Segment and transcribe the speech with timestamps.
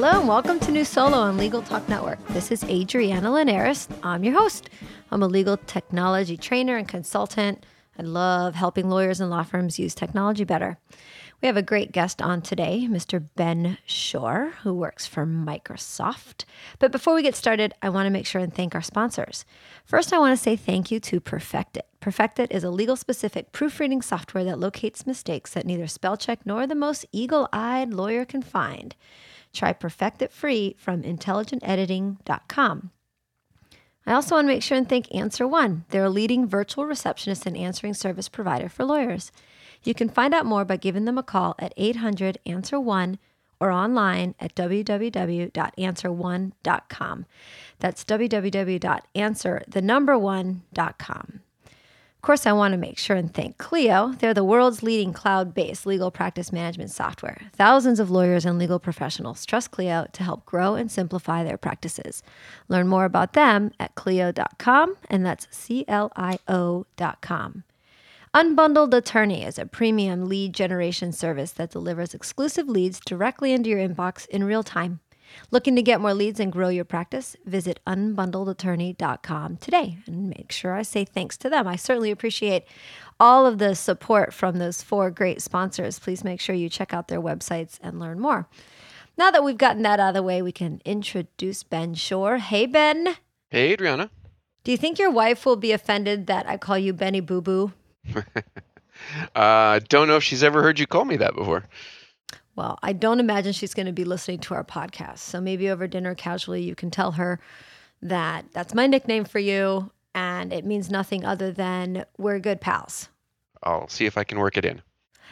[0.00, 2.24] Hello and welcome to New Solo on Legal Talk Network.
[2.28, 3.88] This is Adriana Linares.
[4.04, 4.70] I'm your host.
[5.10, 7.66] I'm a legal technology trainer and consultant.
[7.98, 10.78] I love helping lawyers and law firms use technology better.
[11.42, 13.26] We have a great guest on today, Mr.
[13.34, 16.44] Ben Schorr, who works for Microsoft.
[16.78, 19.44] But before we get started, I want to make sure and thank our sponsors.
[19.84, 21.80] First, I want to say thank you to PerfectIt.
[22.00, 26.68] PerfectIt is a legal specific proofreading software that locates mistakes that neither spell check nor
[26.68, 28.94] the most eagle eyed lawyer can find.
[29.52, 32.90] Try PerfectIt free from intelligentediting.com.
[34.06, 35.84] I also want to make sure and thank Answer One.
[35.90, 39.30] They're a leading virtual receptionist and answering service provider for lawyers.
[39.82, 43.18] You can find out more by giving them a call at 800 Answer One
[43.60, 47.26] or online at www.answer1.com.
[47.80, 51.40] That's www.answer the number one.com.
[52.18, 54.12] Of course, I want to make sure and thank Clio.
[54.18, 57.42] They're the world's leading cloud based legal practice management software.
[57.52, 62.24] Thousands of lawyers and legal professionals trust Clio to help grow and simplify their practices.
[62.66, 67.62] Learn more about them at Clio.com, and that's C L I O.com.
[68.34, 73.78] Unbundled Attorney is a premium lead generation service that delivers exclusive leads directly into your
[73.78, 74.98] inbox in real time.
[75.50, 77.36] Looking to get more leads and grow your practice?
[77.44, 81.66] Visit unbundledattorney.com today and make sure I say thanks to them.
[81.66, 82.64] I certainly appreciate
[83.20, 85.98] all of the support from those four great sponsors.
[85.98, 88.48] Please make sure you check out their websites and learn more.
[89.16, 92.38] Now that we've gotten that out of the way, we can introduce Ben Schorr.
[92.38, 93.16] Hey, Ben.
[93.50, 94.10] Hey, Adriana.
[94.62, 97.72] Do you think your wife will be offended that I call you Benny Boo Boo?
[99.34, 101.64] uh, don't know if she's ever heard you call me that before.
[102.58, 105.18] Well, I don't imagine she's going to be listening to our podcast.
[105.18, 107.38] So maybe over dinner casually, you can tell her
[108.02, 113.10] that that's my nickname for you and it means nothing other than we're good pals.
[113.62, 114.82] I'll see if I can work it in.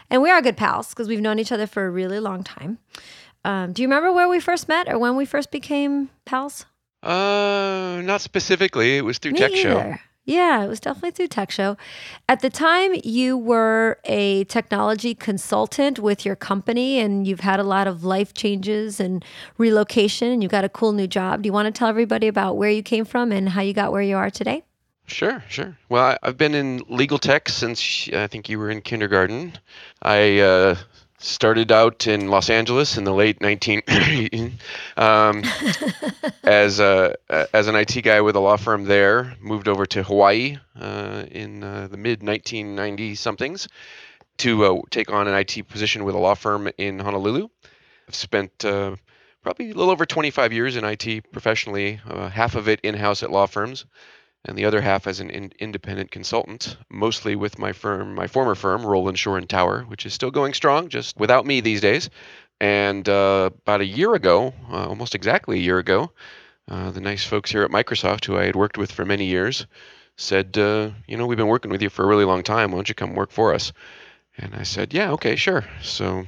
[0.09, 2.79] And we are good pals because we've known each other for a really long time.
[3.45, 6.65] Um, do you remember where we first met or when we first became pals?
[7.03, 8.99] Uh, not specifically.
[8.99, 9.61] It was through Me Tech either.
[9.63, 9.95] Show.
[10.27, 11.77] Yeah, it was definitely through Tech Show.
[12.29, 17.63] At the time, you were a technology consultant with your company, and you've had a
[17.63, 19.25] lot of life changes and
[19.57, 21.43] relocation, and you've got a cool new job.
[21.43, 23.93] Do you want to tell everybody about where you came from and how you got
[23.93, 24.65] where you are today?
[25.07, 25.79] Sure, sure.
[25.89, 29.57] Well, I, I've been in legal tech since I think you were in kindergarten.
[30.03, 30.75] I uh,
[31.19, 33.83] started out in Los Angeles in the late 19
[34.97, 35.43] um,
[36.43, 37.17] as a
[37.53, 39.35] as an IT guy with a law firm there.
[39.41, 43.69] Moved over to Hawaii uh, in uh, the mid 1990 somethings
[44.39, 47.49] to uh, take on an IT position with a law firm in Honolulu.
[48.09, 48.97] I've spent uh,
[49.43, 53.23] probably a little over 25 years in IT professionally, uh, half of it in house
[53.23, 53.87] at law firms
[54.47, 58.55] and the other half as an in- independent consultant, mostly with my firm, my former
[58.55, 62.09] firm, Roland Schorr and Tower, which is still going strong, just without me these days.
[62.61, 66.13] And uh, about a year ago, uh, almost exactly a year ago,
[66.69, 69.67] uh, the nice folks here at Microsoft, who I had worked with for many years,
[70.17, 72.71] said, uh, "You know, we've been working with you for a really long time.
[72.71, 73.73] Why don't you come work for us?"
[74.39, 76.27] And I said, "Yeah, okay, sure." So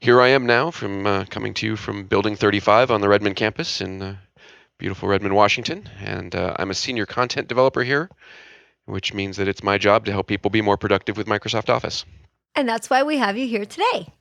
[0.00, 3.36] here I am now, from uh, coming to you from Building 35 on the Redmond
[3.36, 4.16] campus in uh,
[4.78, 8.08] beautiful Redmond, Washington, and uh, I'm a senior content developer here,
[8.86, 12.04] which means that it's my job to help people be more productive with Microsoft Office.
[12.54, 14.12] And that's why we have you here today.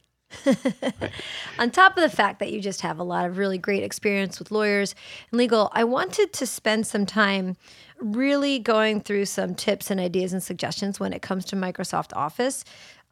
[1.59, 4.39] On top of the fact that you just have a lot of really great experience
[4.39, 4.93] with lawyers
[5.31, 7.55] and legal, I wanted to spend some time
[7.99, 12.65] really going through some tips and ideas and suggestions when it comes to Microsoft Office.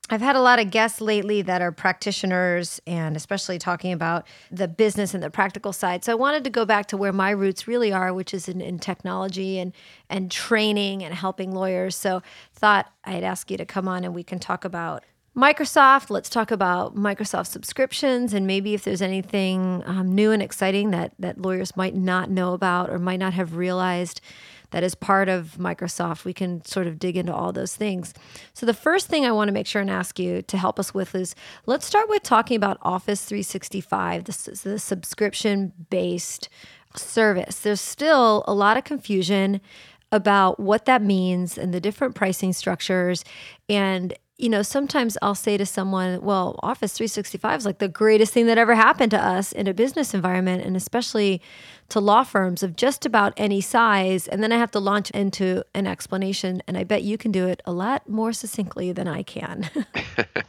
[0.10, 4.68] I've had a lot of guests lately that are practitioners and especially talking about the
[4.68, 6.06] business and the practical side.
[6.06, 8.62] So I wanted to go back to where my roots really are, which is in,
[8.62, 9.74] in technology and
[10.10, 11.96] and training and helping lawyers.
[11.96, 12.22] So
[12.54, 15.04] thought I'd ask you to come on and we can talk about
[15.36, 16.12] Microsoft.
[16.12, 21.14] Let's talk about Microsoft subscriptions and maybe if there's anything um, new and exciting that
[21.18, 24.22] that lawyers might not know about or might not have realized
[24.72, 26.26] that is part of Microsoft.
[26.26, 28.14] We can sort of dig into all those things.
[28.54, 30.94] So, the first thing I want to make sure and ask you to help us
[30.94, 31.36] with is
[31.66, 34.26] let's start with talking about Office 365.
[34.26, 36.50] This is the subscription based
[36.96, 37.60] service.
[37.60, 39.62] There's still a lot of confusion
[40.12, 43.24] about what that means and the different pricing structures.
[43.68, 48.34] And you know, sometimes I'll say to someone, well, Office 365 is like the greatest
[48.34, 51.42] thing that ever happened to us in a business environment, and especially
[51.90, 54.28] to law firms of just about any size.
[54.28, 57.48] And then I have to launch into an explanation, and I bet you can do
[57.48, 59.70] it a lot more succinctly than I can.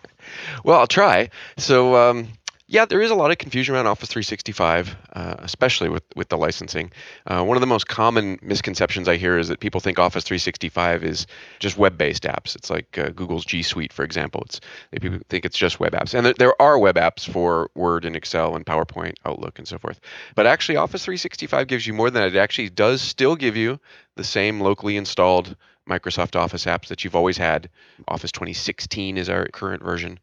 [0.64, 1.30] well, I'll try.
[1.56, 2.28] So, um,
[2.68, 6.36] yeah, there is a lot of confusion around Office 365, uh, especially with, with the
[6.36, 6.90] licensing.
[7.24, 11.04] Uh, one of the most common misconceptions I hear is that people think Office 365
[11.04, 11.28] is
[11.60, 12.56] just web-based apps.
[12.56, 14.42] It's like uh, Google's G Suite, for example.
[14.46, 14.60] It's
[15.00, 18.16] people think it's just web apps, and there, there are web apps for Word and
[18.16, 20.00] Excel and PowerPoint, Outlook, and so forth.
[20.34, 22.34] But actually, Office 365 gives you more than that.
[22.34, 23.78] It actually does still give you
[24.16, 25.54] the same locally installed
[25.88, 27.70] Microsoft Office apps that you've always had.
[28.08, 30.18] Office 2016 is our current version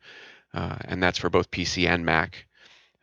[0.54, 2.46] uh, and that's for both PC and Mac.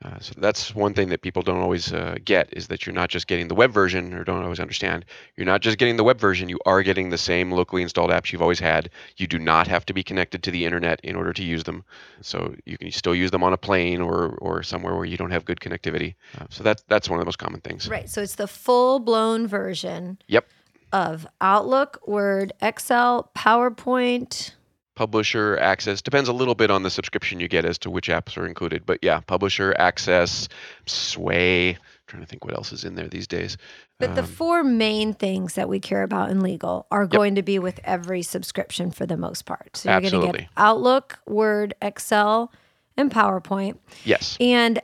[0.02, 3.10] Uh, so that's one thing that people don't always uh, get is that you're not
[3.10, 5.04] just getting the web version or don't always understand.
[5.36, 6.48] You're not just getting the web version.
[6.48, 8.88] You are getting the same locally installed apps you've always had.
[9.18, 11.84] You do not have to be connected to the internet in order to use them.
[12.22, 15.32] So you can still use them on a plane or or somewhere where you don't
[15.32, 16.14] have good connectivity.
[16.38, 17.86] Uh, so that's that's one of the most common things.
[17.86, 18.08] Right.
[18.08, 20.18] So it's the full blown version.
[20.28, 20.46] Yep.
[20.92, 24.52] Of Outlook, Word, Excel, PowerPoint
[25.00, 28.36] publisher access depends a little bit on the subscription you get as to which apps
[28.36, 30.46] are included but yeah publisher access
[30.84, 33.56] sway I'm trying to think what else is in there these days.
[33.98, 37.12] But um, the four main things that we care about in legal are yep.
[37.12, 39.74] going to be with every subscription for the most part.
[39.78, 42.52] So you're going to get outlook word excel
[42.94, 43.78] and powerpoint.
[44.04, 44.36] Yes.
[44.38, 44.82] And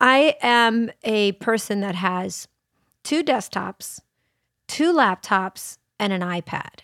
[0.00, 2.48] i am a person that has
[3.04, 4.00] two desktops
[4.68, 6.80] two laptops and an ipad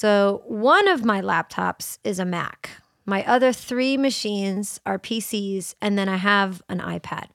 [0.00, 2.70] so one of my laptops is a Mac.
[3.04, 7.26] My other three machines are PCs, and then I have an iPad.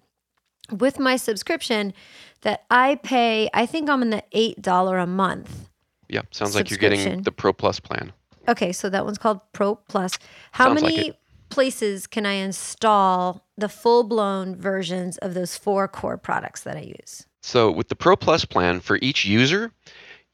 [0.72, 1.94] With my subscription
[2.42, 5.70] that I pay, I think I'm in the $8 a month.
[6.10, 8.12] Yeah, sounds like you're getting the Pro Plus plan.
[8.48, 10.18] Okay, so that one's called Pro Plus.
[10.52, 11.20] How sounds many like
[11.50, 16.96] places can I install the full blown versions of those four core products that I
[17.00, 17.28] use?
[17.44, 19.72] So, with the Pro Plus plan, for each user,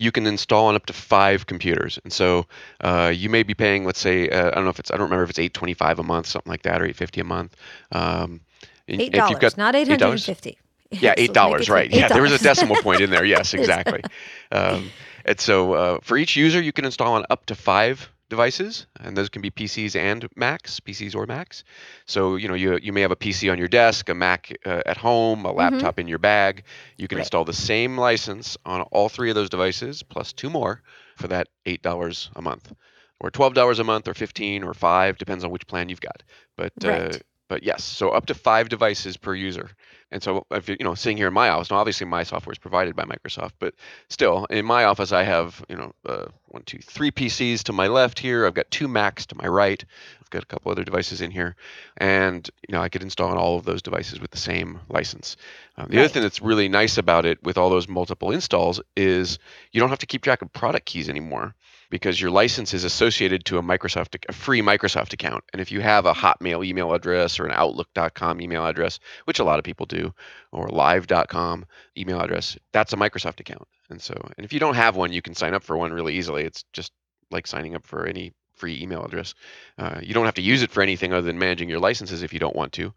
[0.01, 1.99] you can install on up to five computers.
[2.03, 2.47] And so
[2.81, 5.03] uh, you may be paying, let's say, uh, I don't know if it's, I don't
[5.03, 7.23] remember if it's eight twenty five a month, something like that, or eight fifty a
[7.23, 7.55] month.
[7.91, 8.41] Um,
[8.87, 10.57] eight dollars, not eight hundred and fifty.
[10.89, 11.89] Yeah, eight dollars, so right?
[11.89, 11.93] $8.
[11.93, 13.23] Yeah, there was a decimal point in there.
[13.31, 14.01] Yes, exactly.
[14.51, 14.89] um,
[15.23, 19.15] and so uh, for each user, you can install on up to five devices, and
[19.15, 21.63] those can be PCs and Macs, PCs or Macs.
[22.07, 24.81] So you know you you may have a PC on your desk, a Mac uh,
[24.85, 25.57] at home, a mm-hmm.
[25.59, 26.01] laptop mm-hmm.
[26.01, 26.63] in your bag.
[26.97, 27.23] You can right.
[27.23, 30.81] install the same license on all three of those devices plus two more
[31.17, 32.73] for that eight dollars a month,
[33.19, 36.23] or twelve dollars a month, or fifteen, or five, depends on which plan you've got.
[36.57, 37.15] But uh, right.
[37.15, 37.19] uh,
[37.49, 39.69] but yes, so up to five devices per user.
[40.11, 42.57] And so, if you know, sitting here in my office, now obviously my software is
[42.57, 43.73] provided by Microsoft, but
[44.09, 47.87] still, in my office, I have you know uh, one, two, three PCs to my
[47.87, 48.45] left here.
[48.45, 49.83] I've got two Macs to my right.
[50.21, 51.55] I've got a couple other devices in here,
[51.97, 55.37] and you know, I could install on all of those devices with the same license.
[55.77, 56.03] Um, the right.
[56.03, 59.39] other thing that's really nice about it, with all those multiple installs, is
[59.71, 61.55] you don't have to keep track of product keys anymore
[61.91, 65.43] because your license is associated to a Microsoft a free Microsoft account.
[65.51, 69.43] And if you have a Hotmail email address or an Outlook.com email address, which a
[69.43, 70.13] lot of people do,
[70.51, 71.65] or Live.com
[71.97, 73.67] email address, that's a Microsoft account.
[73.89, 76.15] And so, and if you don't have one, you can sign up for one really
[76.15, 76.45] easily.
[76.45, 76.93] It's just
[77.29, 79.35] like signing up for any free email address.
[79.77, 82.31] Uh, you don't have to use it for anything other than managing your licenses if
[82.31, 82.93] you don't want to.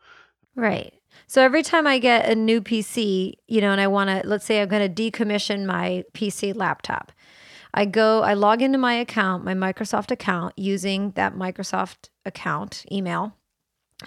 [0.55, 0.95] Right.
[1.27, 4.45] So every time I get a new PC, you know, and I want to, let's
[4.45, 7.13] say I'm going to decommission my PC laptop.
[7.77, 13.35] I go, I log into my account, my Microsoft account, using that Microsoft account email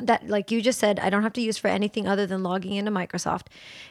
[0.01, 2.74] that like you just said i don't have to use for anything other than logging
[2.74, 3.47] into microsoft.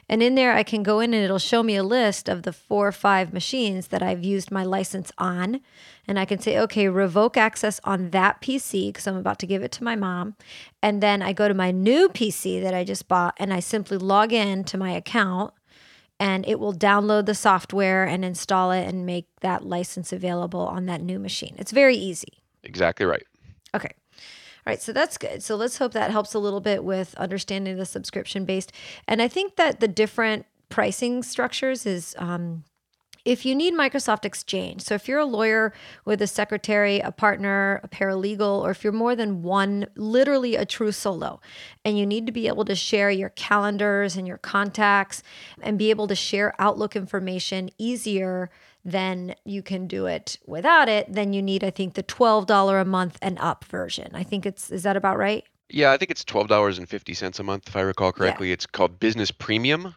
[0.09, 2.53] And in there i can go in and it'll show me a list of the
[2.53, 5.61] four or five machines that i've used my license on.
[6.07, 9.63] And i can say okay revoke access on that pc because i'm about to give
[9.63, 10.37] it to my mom.
[10.83, 13.97] And then i go to my new pc that i just bought and i simply
[13.97, 15.55] log in to my account
[16.19, 20.87] and it will download the software and install it and make that license available on
[20.87, 21.55] that new machine.
[21.59, 22.43] It's very easy.
[22.63, 23.25] Exactly right.
[23.75, 23.91] Okay.
[24.67, 25.43] All right, so that's good.
[25.43, 28.73] So let's hope that helps a little bit with understanding the subscription based.
[29.07, 32.65] And I think that the different pricing structures is um,
[33.27, 35.73] if you need Microsoft Exchange, so if you're a lawyer
[36.05, 40.65] with a secretary, a partner, a paralegal, or if you're more than one, literally a
[40.65, 41.41] true solo,
[41.85, 45.25] and you need to be able to share your calendars and your contacts
[45.61, 48.49] and be able to share Outlook information easier
[48.85, 52.85] than you can do it without it, then you need, I think, the $12 a
[52.85, 54.13] month and up version.
[54.15, 55.45] I think it's, is that about right?
[55.69, 58.53] Yeah, I think it's twelve dollars and fifty cents a month, if I recall correctly.
[58.53, 59.95] It's called Business Premium.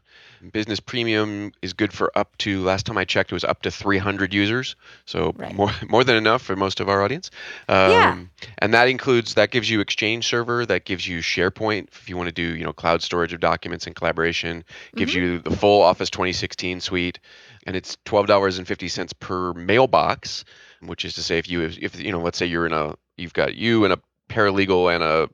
[0.53, 3.71] Business Premium is good for up to last time I checked, it was up to
[3.71, 5.53] three hundred users, so Right.
[5.53, 7.29] more more than enough for most of our audience.
[7.67, 8.17] Um, Yeah.
[8.59, 12.27] And that includes that gives you Exchange Server, that gives you SharePoint if you want
[12.29, 14.63] to do you know cloud storage of documents and collaboration.
[14.95, 15.21] Gives Mm-hmm.
[15.21, 17.19] you the full Office 2016 suite,
[17.67, 20.45] and it's twelve dollars and fifty cents per mailbox,
[20.81, 23.33] which is to say if you if you know let's say you're in a you've
[23.33, 23.99] got you and a
[24.29, 25.29] paralegal and a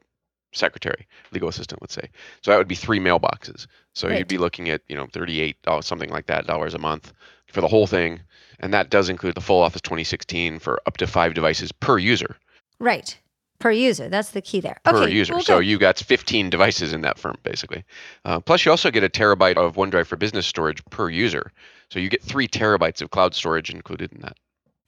[0.56, 2.10] secretary, legal assistant, let's say.
[2.42, 3.68] So that would be three mailboxes.
[3.94, 4.20] So Right.
[4.20, 7.14] you'd be looking at, you know, thirty-eight dollars, something like that, dollars a month
[7.48, 8.20] for the whole thing.
[8.60, 12.38] And that does include the full Office 2016 for up to five devices per user.
[12.80, 13.18] Right.
[13.60, 14.10] Per user.
[14.10, 14.78] That's the key there.
[14.84, 15.14] Per okay.
[15.14, 15.34] user.
[15.34, 17.84] well, so you got 15 devices in that firm, basically.
[18.26, 21.52] Uh, plus, you also get a terabyte of OneDrive for Business storage per user.
[21.90, 24.38] So you get three terabytes of cloud storage included in that.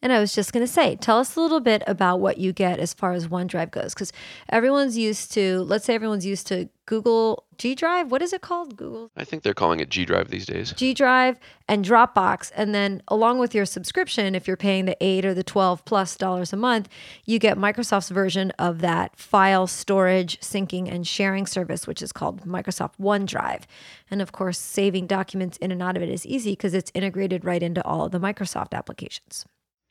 [0.01, 2.53] And I was just going to say, tell us a little bit about what you
[2.53, 3.95] get as far as OneDrive goes.
[3.95, 4.13] Because
[4.49, 8.11] everyone's used to, let's say everyone's used to Google G Drive.
[8.11, 8.77] What is it called?
[8.77, 10.71] Google I think they're calling it G Drive these days.
[10.73, 12.51] G Drive and Dropbox.
[12.55, 16.15] And then along with your subscription, if you're paying the eight or the 12 plus
[16.15, 16.87] dollars a month,
[17.25, 22.45] you get Microsoft's version of that file storage, syncing, and sharing service, which is called
[22.45, 23.63] Microsoft OneDrive.
[24.11, 27.43] And of course, saving documents in and out of it is easy because it's integrated
[27.43, 29.45] right into all of the Microsoft applications.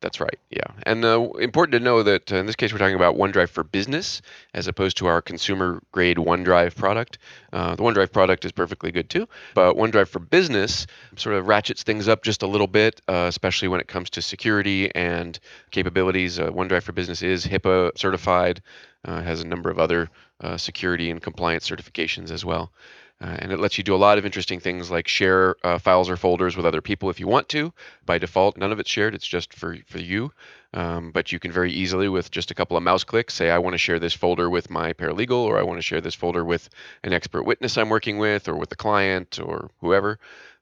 [0.06, 0.38] That's right.
[0.50, 0.68] Yeah.
[0.84, 3.64] And uh, important to know that uh, in this case, we're talking about OneDrive for
[3.64, 4.22] business
[4.54, 7.18] as opposed to our consumer grade OneDrive product.
[7.52, 10.86] Uh, the OneDrive product is perfectly good too, but OneDrive for business
[11.16, 14.22] sort of ratchets things up just a little bit, uh, especially when it comes to
[14.22, 15.40] security and
[15.72, 16.38] capabilities.
[16.38, 18.62] Uh, OneDrive for business is HIPAA certified,
[19.06, 20.08] uh, has a number of other
[20.56, 22.70] security and compliance certifications as well.
[23.18, 26.10] Uh, and it lets you do a lot of interesting things like share uh, files
[26.10, 27.72] or folders with other people if you want to.
[28.04, 30.32] By default, none of it's shared; it's just for for you.
[30.74, 33.58] Um, but you can very easily, with just a couple of mouse clicks, say, "I
[33.58, 36.44] want to share this folder with my paralegal," or "I want to share this folder
[36.44, 36.68] with
[37.04, 40.18] an expert witness I'm working with," or with the client, or whoever.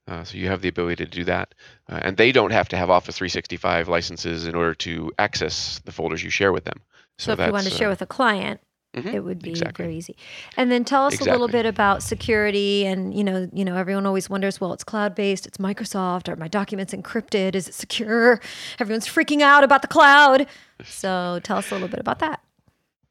[0.06, 1.54] Uh, so you have the ability to do that,
[1.88, 5.92] uh, and they don't have to have Office 365 licenses in order to access the
[5.92, 6.80] folders you share with them.
[7.18, 8.60] So, if you want to share uh, with a client,
[8.94, 9.84] mhm, it would be exactly.
[9.84, 10.16] very easy.
[10.56, 12.86] And then tell us a little bit about security.
[12.86, 16.36] And you know, you know, everyone always wonders, well, it's cloud based, it's Microsoft, are
[16.36, 17.54] my documents encrypted?
[17.54, 18.40] Is it secure?
[18.78, 20.46] Everyone's freaking out about the cloud.
[20.84, 22.40] So tell us a little bit about that.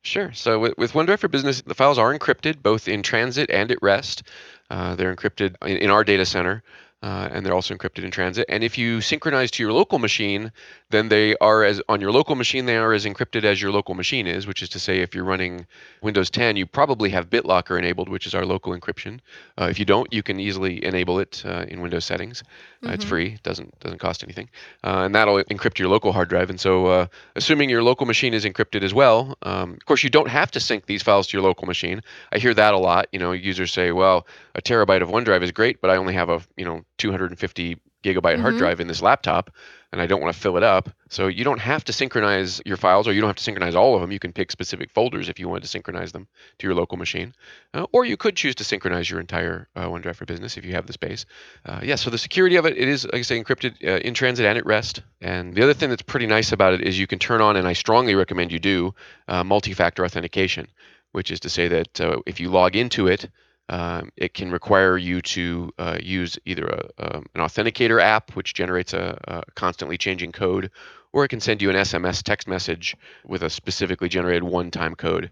[0.04, 0.34] Sure.
[0.34, 3.82] So with, with OneDrive for Business, the files are encrypted both in transit and at
[3.82, 4.24] rest.
[4.70, 6.62] Uh, they're encrypted in, in our data center,
[7.04, 8.46] uh, and they're also encrypted in transit.
[8.48, 10.54] And if you synchronize to your local machine,
[10.90, 13.94] then they are as on your local machine they are as encrypted as your local
[13.94, 14.48] machine is.
[14.48, 15.68] Which is to say, if you're running
[16.02, 19.20] Windows 10, you probably have BitLocker enabled, which is our local encryption.
[19.60, 22.42] Uh, if you don't, you can easily enable it uh, in Windows settings.
[22.86, 24.50] Uh, It's free; doesn't doesn't cost anything,
[24.84, 26.50] uh, and that'll encrypt your local hard drive.
[26.50, 27.06] And so, uh,
[27.36, 30.60] assuming your local machine is encrypted as well, um, of course, you don't have to
[30.60, 32.02] sync these files to your local machine.
[32.32, 33.08] I hear that a lot.
[33.12, 36.30] You know, users say, "Well, a terabyte of OneDrive is great, but I only have
[36.30, 38.58] a you know 250 gigabyte hard Mhm.
[38.58, 39.50] drive in this laptop,
[39.94, 42.76] and I don't want to fill it up." So you don't have to synchronize your
[42.76, 44.12] files, or you don't have to synchronize all of them.
[44.12, 46.28] You can pick specific folders if you wanted to synchronize them
[46.60, 47.34] to your local machine,
[47.74, 50.74] uh, or you could choose to synchronize your entire uh, OneDrive for Business if you
[50.74, 51.26] have the space.
[51.66, 54.14] Uh, yeah, so the security of it, it is, like I say, encrypted uh, in
[54.14, 55.02] transit and at rest.
[55.22, 57.66] And the other thing that's pretty nice about it is you can turn on, and
[57.68, 58.94] I strongly recommend you do,
[59.30, 60.68] uh, multi-factor authentication,
[61.14, 63.30] which is to say that uh, if you log into it,
[63.70, 68.54] um, it can require you to uh, use either a, um, an authenticator app, which
[68.54, 70.70] generates a, a constantly changing code,
[71.14, 75.32] or it can send you an SMS text message with a specifically generated one-time code.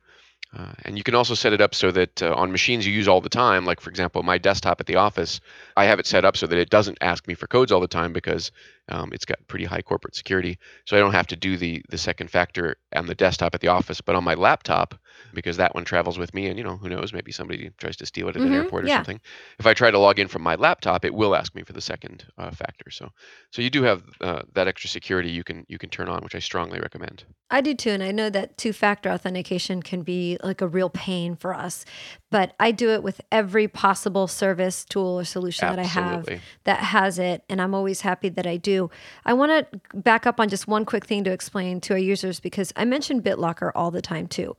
[0.58, 3.08] Uh, and you can also set it up so that uh, on machines you use
[3.08, 5.40] all the time, like for example, my desktop at the office,
[5.78, 7.88] I have it set up so that it doesn't ask me for codes all the
[7.88, 8.52] time because
[8.92, 10.58] um, it's got pretty high corporate security.
[10.86, 13.70] So I don't have to do the the second factor on the desktop at the
[13.70, 14.96] office, but on my laptop,
[15.34, 18.06] because that one travels with me, and you know who knows, maybe somebody tries to
[18.06, 18.98] steal it at an Mhm, airport or yeah.
[18.98, 19.20] something.
[19.60, 21.82] If I try to log in from my laptop, it will ask me for the
[21.82, 22.90] second uh, factor.
[22.92, 23.10] So
[23.52, 26.36] so you do have uh, that extra security you can you can turn on, which
[26.36, 27.24] I strongly recommend.
[27.50, 27.90] I do too.
[27.90, 31.84] And I know that two factor authentication can be like a real pain for us,
[32.30, 36.30] but I do it with every possible service, tool, or solution that I have
[36.64, 37.44] that has it.
[37.50, 38.81] And I'm always happy that I do.
[39.26, 42.40] I want to back up on just one quick thing to explain to our users
[42.40, 44.56] because I mention BitLocker all the time too.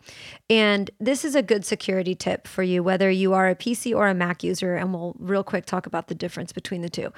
[0.50, 4.08] And this is a good security tip for you, whether you are a PC or
[4.08, 4.76] a Mac user.
[4.76, 7.12] And we'll real quick talk about the difference between the two.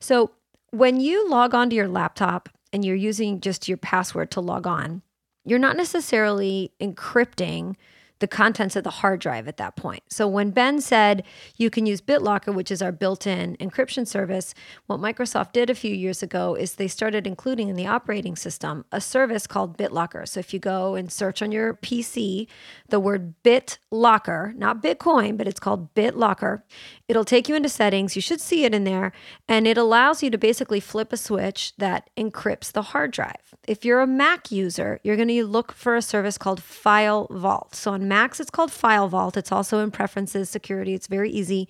[0.00, 0.32] So
[0.70, 5.02] when you log onto your laptop and you're using just your password to log on,
[5.44, 7.76] you're not necessarily encrypting
[8.20, 10.02] the contents of the hard drive at that point.
[10.08, 11.24] So when Ben said
[11.56, 14.54] you can use BitLocker, which is our built-in encryption service,
[14.86, 18.84] what Microsoft did a few years ago is they started including in the operating system
[18.92, 20.28] a service called BitLocker.
[20.28, 22.46] So if you go and search on your PC
[22.88, 26.62] the word BitLocker, not Bitcoin, but it's called BitLocker,
[27.08, 28.16] it'll take you into settings.
[28.16, 29.12] You should see it in there,
[29.48, 33.49] and it allows you to basically flip a switch that encrypts the hard drive.
[33.68, 37.74] If you're a Mac user, you're going to look for a service called FileVault.
[37.74, 39.36] So on Macs, it's called FileVault.
[39.36, 40.94] It's also in Preferences, Security.
[40.94, 41.68] It's very easy.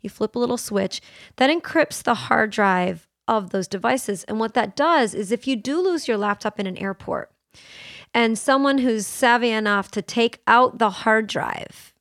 [0.00, 1.00] You flip a little switch
[1.36, 4.24] that encrypts the hard drive of those devices.
[4.24, 7.32] And what that does is if you do lose your laptop in an airport
[8.12, 11.92] and someone who's savvy enough to take out the hard drive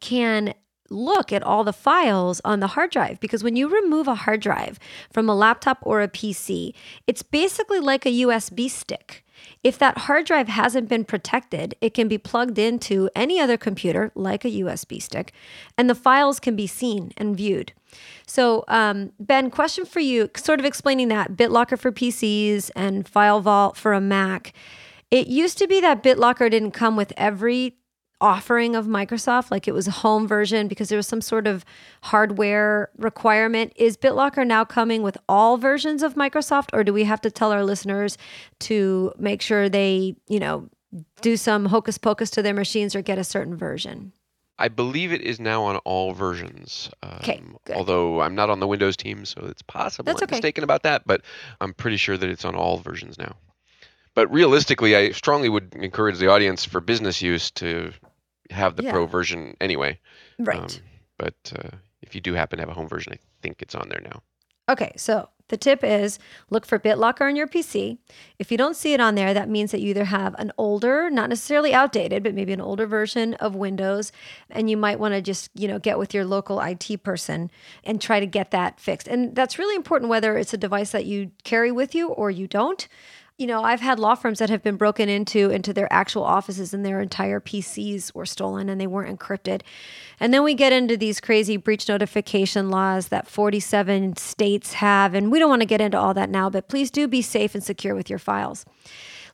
[0.00, 0.54] can
[0.90, 4.40] look at all the files on the hard drive because when you remove a hard
[4.40, 4.78] drive
[5.12, 6.72] from a laptop or a PC,
[7.06, 9.24] it's basically like a USB stick.
[9.62, 14.12] If that hard drive hasn't been protected, it can be plugged into any other computer,
[14.14, 15.32] like a USB stick,
[15.76, 17.72] and the files can be seen and viewed.
[18.26, 23.76] So, um, Ben, question for you, sort of explaining that BitLocker for PCs and FileVault
[23.76, 24.52] for a Mac.
[25.10, 27.78] It used to be that BitLocker didn't come with every
[28.20, 31.64] offering of Microsoft, like it was a home version because there was some sort of
[32.02, 33.72] hardware requirement.
[33.76, 37.52] Is BitLocker now coming with all versions of Microsoft, or do we have to tell
[37.52, 38.18] our listeners
[38.60, 40.68] to make sure they, you know,
[41.20, 44.12] do some hocus pocus to their machines or get a certain version?
[44.60, 46.90] I believe it is now on all versions.
[47.20, 47.76] Okay, Um, good.
[47.76, 50.36] although I'm not on the Windows team, so it's possible That's I'm okay.
[50.36, 51.20] mistaken about that, but
[51.60, 53.36] I'm pretty sure that it's on all versions now.
[54.16, 57.92] But realistically, I strongly would encourage the audience for business use to
[58.50, 58.92] have the Yeah.
[58.92, 59.98] pro version anyway.
[60.38, 60.58] Right.
[60.58, 60.82] Um,
[61.18, 63.88] but uh, if you do happen to have a home version, I think it's on
[63.88, 64.22] there now.
[64.70, 66.18] Okay, so the tip is
[66.50, 67.96] look for BitLocker on your PC.
[68.38, 71.08] If you don't see it on there, that means that you either have an older,
[71.08, 74.12] not necessarily outdated, but maybe an older version of Windows,
[74.50, 77.50] and you might want to just, you know, get with your local IT person
[77.82, 79.08] and try to get that fixed.
[79.08, 82.46] And that's really important whether it's a device that you carry with you or you
[82.46, 82.86] don't.
[83.38, 86.74] You know, I've had law firms that have been broken into into their actual offices
[86.74, 89.62] and their entire PCs were stolen and they weren't encrypted.
[90.18, 95.30] And then we get into these crazy breach notification laws that 47 states have and
[95.30, 97.62] we don't want to get into all that now, but please do be safe and
[97.62, 98.66] secure with your files.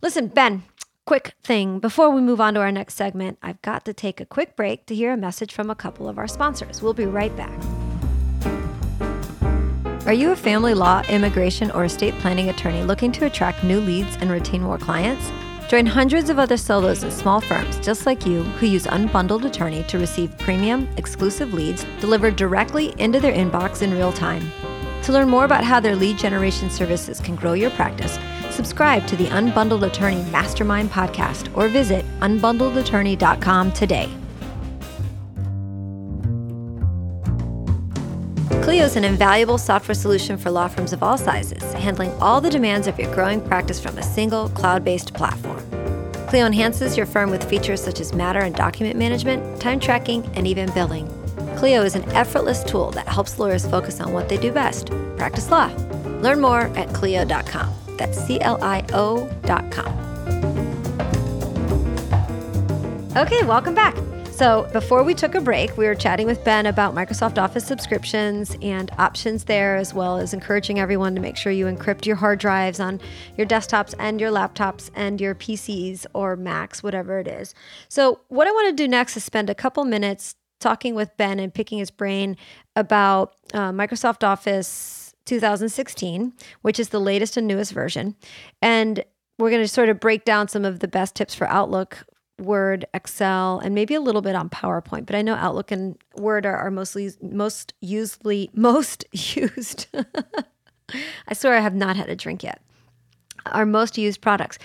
[0.03, 0.65] Listen, Ben,
[1.07, 4.27] quick thing before we move on to our next segment, I've got to take a
[4.27, 6.83] quick break to hear a message from a couple of our sponsors.
[6.83, 7.59] We'll be right back.
[10.07, 14.17] Are you a family law, immigration, or estate planning attorney looking to attract new leads
[14.17, 15.33] and retain more clients?
[15.67, 19.83] Join hundreds of other solos and small firms just like you who use Unbundled Attorney
[19.85, 24.53] to receive premium, exclusive leads delivered directly into their inbox in real time.
[25.05, 28.19] To learn more about how their lead generation services can grow your practice,
[28.51, 34.11] subscribe to the Unbundled Attorney Mastermind podcast or visit unbundledattorney.com today.
[38.85, 42.51] Clio is an invaluable software solution for law firms of all sizes, handling all the
[42.51, 45.59] demands of your growing practice from a single cloud based platform.
[46.29, 50.47] Clio enhances your firm with features such as matter and document management, time tracking, and
[50.47, 51.09] even billing.
[51.57, 55.51] Clio is an effortless tool that helps lawyers focus on what they do best practice
[55.51, 55.73] law.
[56.21, 57.73] Learn more at Clio.com.
[57.97, 59.95] That's C L I O.com.
[63.17, 63.97] Okay, welcome back.
[64.35, 68.57] So, before we took a break, we were chatting with Ben about Microsoft Office subscriptions
[68.61, 72.41] and options there, as well as encouraging everyone to make sure you encrypt your hard
[72.41, 73.01] drives on
[73.37, 77.55] your desktops and your laptops and your PCs or Macs, whatever it is.
[77.89, 81.39] So, what I want to do next is spend a couple minutes talking with Ben
[81.39, 82.37] and picking his brain
[82.75, 88.17] about uh, Microsoft Office 2016, which is the latest and newest version.
[88.61, 89.05] And
[89.39, 92.05] we're going to sort of break down some of the best tips for Outlook,
[92.39, 95.07] Word, Excel, and maybe a little bit on PowerPoint.
[95.07, 99.87] But I know Outlook and Word are, are mostly most usually most used.
[101.29, 102.61] I swear I have not had a drink yet.
[103.47, 104.59] Our most used products.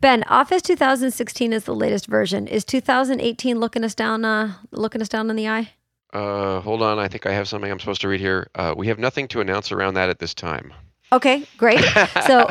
[0.00, 2.46] Ben, Office 2016 is the latest version.
[2.46, 5.72] Is 2018 looking us down uh, looking us down in the eye?
[6.12, 8.48] Uh, hold on, I think I have something I'm supposed to read here.
[8.54, 10.72] Uh, we have nothing to announce around that at this time.
[11.12, 11.84] Okay, great.
[12.26, 12.46] So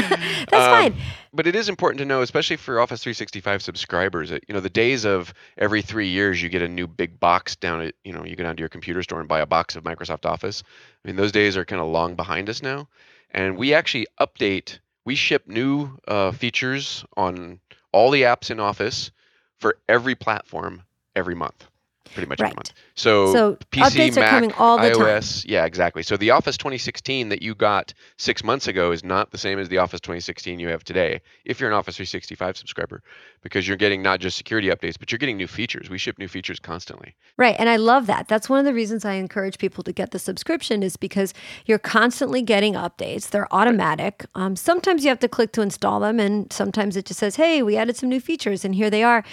[0.50, 0.94] that's Um, fine.
[1.34, 4.68] But it is important to know, especially for Office 365 subscribers, that you know the
[4.70, 8.24] days of every three years you get a new big box down at you know
[8.24, 10.62] you go down to your computer store and buy a box of Microsoft Office.
[11.04, 12.88] I mean those days are kind of long behind us now,
[13.30, 14.78] and we actually update.
[15.04, 17.60] We ship new uh, features on
[17.92, 19.10] all the apps in Office
[19.58, 20.82] for every platform
[21.16, 21.66] every month.
[22.12, 22.48] Pretty much Right.
[22.48, 22.72] every month.
[22.94, 25.00] So, So PC, updates are Mac, coming all the time.
[25.00, 26.02] iOS, yeah, exactly.
[26.02, 29.68] So the Office 2016 that you got six months ago is not the same as
[29.68, 31.20] the Office 2016 you have today.
[31.44, 33.02] If you're an Office 365 subscriber,
[33.42, 35.90] because you're getting not just security updates, but you're getting new features.
[35.90, 37.14] We ship new features constantly.
[37.36, 37.56] Right.
[37.58, 38.28] And I love that.
[38.28, 41.34] That's one of the reasons I encourage people to get the subscription is because
[41.66, 43.30] you're constantly getting updates.
[43.30, 44.26] They're automatic.
[44.34, 47.62] Um, sometimes you have to click to install them, and sometimes it just says, hey,
[47.62, 49.24] we added some new features, and here they are.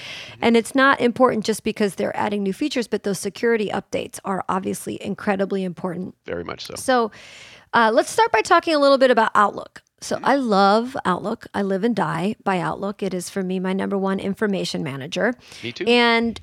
[0.42, 4.44] And it's not important just because they're adding new features, but those security updates are
[4.50, 6.16] obviously incredibly important.
[6.26, 6.76] Very much so.
[6.76, 7.12] So
[7.74, 9.82] uh, let's start by talking a little bit about Outlook.
[10.02, 11.48] So I love Outlook.
[11.54, 13.04] I live and die by Outlook.
[13.04, 15.34] It is for me my number one information manager.
[15.64, 15.86] Me too.
[15.86, 16.40] And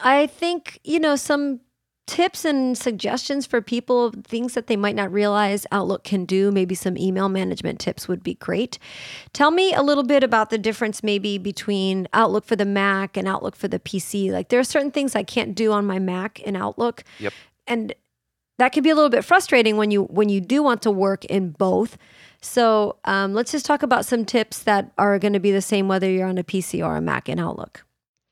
[0.00, 1.60] I think, you know, some
[2.06, 6.74] tips and suggestions for people, things that they might not realize Outlook can do, maybe
[6.74, 8.78] some email management tips would be great.
[9.32, 13.26] Tell me a little bit about the difference maybe between Outlook for the Mac and
[13.26, 14.30] Outlook for the PC.
[14.30, 17.04] Like there are certain things I can't do on my Mac in Outlook.
[17.18, 17.32] Yep.
[17.66, 17.94] And
[18.58, 21.24] that can be a little bit frustrating when you when you do want to work
[21.24, 21.96] in both.
[22.40, 25.88] So um, let's just talk about some tips that are going to be the same
[25.88, 27.84] whether you're on a PC or a Mac in Outlook.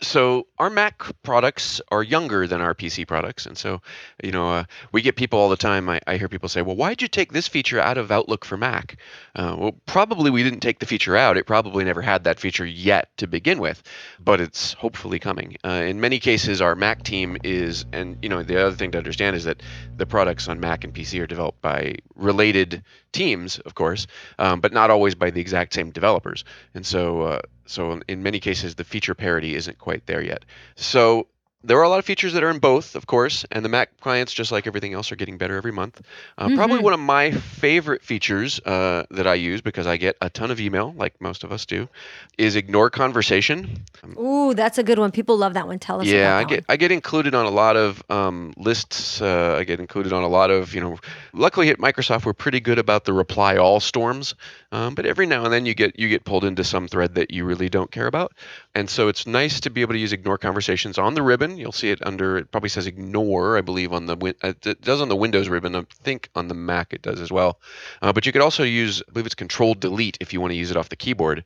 [0.03, 3.81] So our Mac products are younger than our PC products, and so
[4.23, 5.89] you know uh, we get people all the time.
[5.89, 8.45] I, I hear people say, "Well, why did you take this feature out of Outlook
[8.45, 8.97] for Mac?"
[9.35, 11.37] Uh, well, probably we didn't take the feature out.
[11.37, 13.83] It probably never had that feature yet to begin with,
[14.19, 15.57] but it's hopefully coming.
[15.65, 18.99] Uh, in many cases, our Mac team is, and you know the other thing to
[18.99, 19.63] understand is that
[19.97, 24.07] the products on Mac and PC are developed by related teams, of course,
[24.39, 26.45] um, but not always by the exact same developers.
[26.75, 30.45] And so, uh, so in many cases, the feature parity isn't quite there yet.
[30.77, 31.27] So
[31.65, 34.01] there are a lot of features that are in both, of course, and the Mac
[34.01, 36.03] clients, just like everything else, are getting better every month.
[36.37, 36.83] Uh, Probably Mhm.
[36.83, 40.59] one of my favorite features uh, that I use because I get a ton of
[40.59, 41.89] email, like most of us do,
[42.37, 43.85] is ignore conversation.
[44.19, 45.13] Ooh, that's a good one.
[45.13, 45.79] People love that one.
[45.79, 49.23] Tell us Yeah, I get I get included on a lot of um, lists.
[49.23, 50.99] Uh, I get included on a lot of you know.
[51.33, 54.35] Luckily at Microsoft, we're pretty good about the reply all storms.
[54.73, 57.31] Um, but every now and then you get you get pulled into some thread that
[57.31, 58.33] you really don't care about,
[58.75, 61.59] and so it's nice to be able to use ignore conversations on the ribbon.
[61.59, 65.03] You'll see it under it probably says ignore, I believe on the uh, it does
[65.03, 65.77] on the Windows ribbon.
[65.77, 67.61] I think on the Mac it does as well.
[68.01, 70.57] Uh, but you could also use I believe it's Control Delete if you want to
[70.57, 71.45] use it off the keyboard.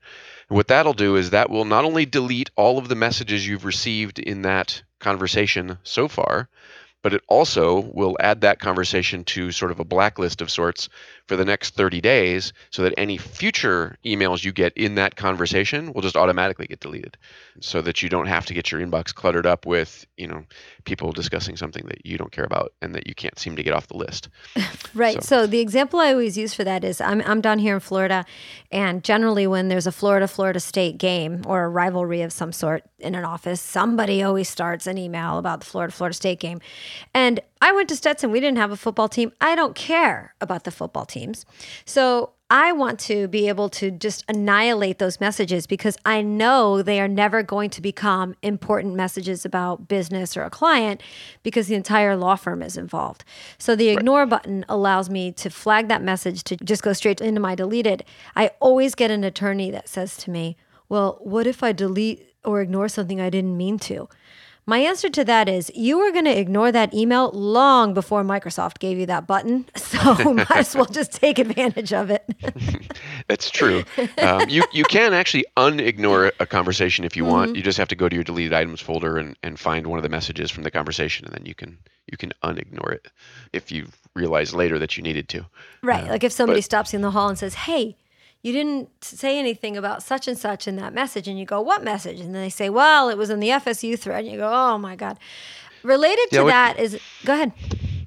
[0.48, 3.64] And what that'll do is that will not only delete all of the messages you've
[3.64, 6.48] received in that conversation so far,
[7.06, 10.88] but it also will add that conversation to sort of a blacklist of sorts
[11.28, 15.92] for the next 30 days so that any future emails you get in that conversation
[15.92, 17.16] will just automatically get deleted
[17.60, 20.44] so that you don't have to get your inbox cluttered up with, you know,
[20.84, 23.72] people discussing something that you don't care about and that you can't seem to get
[23.72, 24.28] off the list.
[24.94, 25.22] Right.
[25.22, 25.46] So.
[25.46, 28.24] the example I always use for that is I'm I'm down here in Florida,
[28.72, 32.84] and generally when there's a Florida Florida State game or a rivalry of some sort
[32.98, 36.60] in an office, somebody always starts an email about the Florida Florida State game,
[37.14, 38.30] and I went to Stetson.
[38.30, 39.32] We didn't have a football team.
[39.40, 41.46] I don't care about the football teams,
[41.84, 42.32] so.
[42.48, 47.08] I want to be able to just annihilate those messages because I know they are
[47.08, 51.02] never going to become important messages about business or a client
[51.42, 53.24] because the entire law firm is involved.
[53.58, 57.40] So the ignore button allows me to flag that message to just go straight into
[57.40, 58.04] my deleted.
[58.36, 60.56] I always get an attorney that says to me,
[60.88, 64.08] Well, what if I delete or ignore something I didn't mean to?
[64.68, 68.80] My answer to that is you were going to ignore that email long before Microsoft
[68.80, 69.64] gave you that button.
[69.76, 72.24] So might as well just take advantage of it.
[73.28, 73.84] That's true.
[74.18, 77.32] Um, you you can actually unignore a conversation if you Mm-hmm.
[77.32, 77.56] want.
[77.56, 80.02] You just have to go to your deleted items folder and, and find one of
[80.02, 81.78] the messages from the conversation, and then you can
[82.10, 83.08] you can unignore it
[83.52, 85.46] if you realize later that you needed to.
[85.82, 86.08] Right.
[86.08, 87.96] Like if somebody but- stops you in the hall and says, Hey,
[88.42, 91.26] you didn't say anything about such and such in that message.
[91.28, 92.20] And you go, What message?
[92.20, 94.24] And then they say, Well, it was in the FSU thread.
[94.24, 95.18] And you go, Oh my God.
[95.82, 97.52] Related to what- that is, go ahead.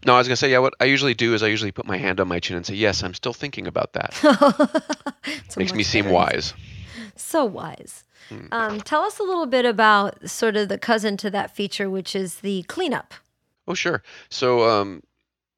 [0.06, 0.60] No, I was gonna say yeah.
[0.60, 2.74] What I usually do is I usually put my hand on my chin and say
[2.74, 4.16] yes, I'm still thinking about that.
[5.58, 6.54] Makes me seem wise.
[7.18, 8.06] So wise.
[8.30, 8.46] Hmm.
[8.52, 12.16] Um, tell us a little bit about sort of the cousin to that feature, which
[12.16, 13.14] is the cleanup.
[13.68, 14.02] Oh, sure.
[14.30, 15.04] So um,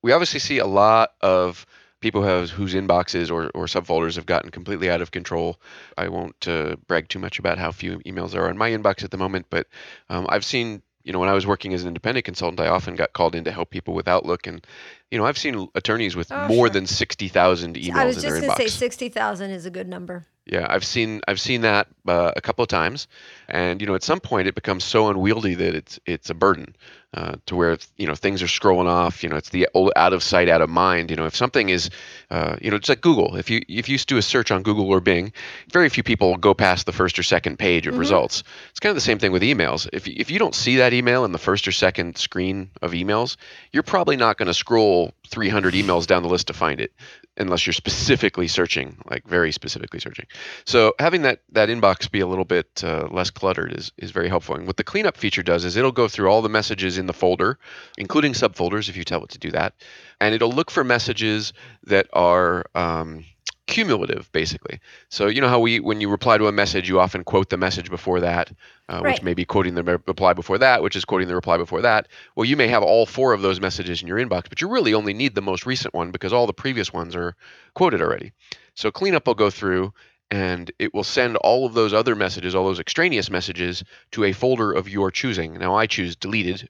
[0.01, 1.65] we obviously see a lot of
[2.01, 5.59] people have, whose inboxes or, or subfolders have gotten completely out of control.
[5.97, 9.03] I won't uh, brag too much about how few emails there are in my inbox
[9.03, 9.67] at the moment, but
[10.09, 12.95] um, I've seen, you know, when I was working as an independent consultant, I often
[12.95, 14.47] got called in to help people with Outlook.
[14.47, 14.65] And,
[15.11, 16.69] you know, I've seen attorneys with Oh, more sure.
[16.69, 20.25] than 60,000 emails I was just going to say 60,000 is a good number.
[20.45, 23.07] Yeah, I've seen I've seen that uh, a couple of times,
[23.47, 26.75] and you know at some point it becomes so unwieldy that it's it's a burden.
[27.13, 29.21] uh, to where you know things are scrolling off.
[29.21, 31.09] You know, it's the old out of sight, out of mind.
[31.09, 31.89] You know, if something is,
[32.29, 33.35] uh, you know, it's like Google.
[33.35, 35.33] If you if you do a search on Google or Bing,
[35.71, 37.99] very few people go past the first or second page of mm-hmm.
[37.99, 38.43] results.
[38.69, 39.89] It's kind of the same thing with emails.
[39.91, 43.35] If if you don't see that email in the first or second screen of emails,
[43.73, 46.93] you're probably not going to scroll 300 emails down the list to find it
[47.41, 50.27] unless you're specifically searching, like very specifically searching.
[50.65, 54.29] So having that that inbox be a little bit uh, less cluttered is is very
[54.29, 54.55] helpful.
[54.55, 57.13] And what the cleanup feature does is it'll go through all the messages in the
[57.13, 57.59] folder,
[57.97, 59.73] including subfolders if you tell it to do that,
[60.19, 63.25] and it'll look for messages that are um,
[63.67, 64.79] cumulative basically.
[65.09, 67.57] So you know how we when you reply to a message you often quote the
[67.57, 68.51] message before that
[68.89, 69.13] uh, right.
[69.13, 72.07] which may be quoting the reply before that which is quoting the reply before that.
[72.35, 74.93] Well you may have all four of those messages in your inbox but you really
[74.93, 77.35] only need the most recent one because all the previous ones are
[77.73, 78.31] quoted already.
[78.75, 79.93] So cleanup will go through
[80.29, 84.33] and it will send all of those other messages all those extraneous messages to a
[84.33, 85.53] folder of your choosing.
[85.57, 86.67] Now i choose deleted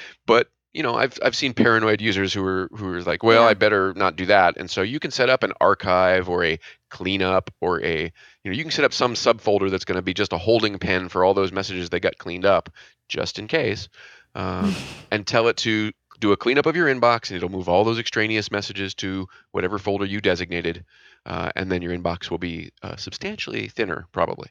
[0.26, 3.48] but you know, I've I've seen paranoid users who are who are like, well, yeah.
[3.48, 4.56] I better not do that.
[4.56, 6.58] And so you can set up an archive or a
[6.90, 10.14] cleanup or a you know you can set up some subfolder that's going to be
[10.14, 12.70] just a holding pen for all those messages that got cleaned up,
[13.08, 13.88] just in case,
[14.34, 14.74] um,
[15.10, 17.98] and tell it to do a cleanup of your inbox, and it'll move all those
[17.98, 20.84] extraneous messages to whatever folder you designated,
[21.26, 24.48] uh, and then your inbox will be uh, substantially thinner, probably.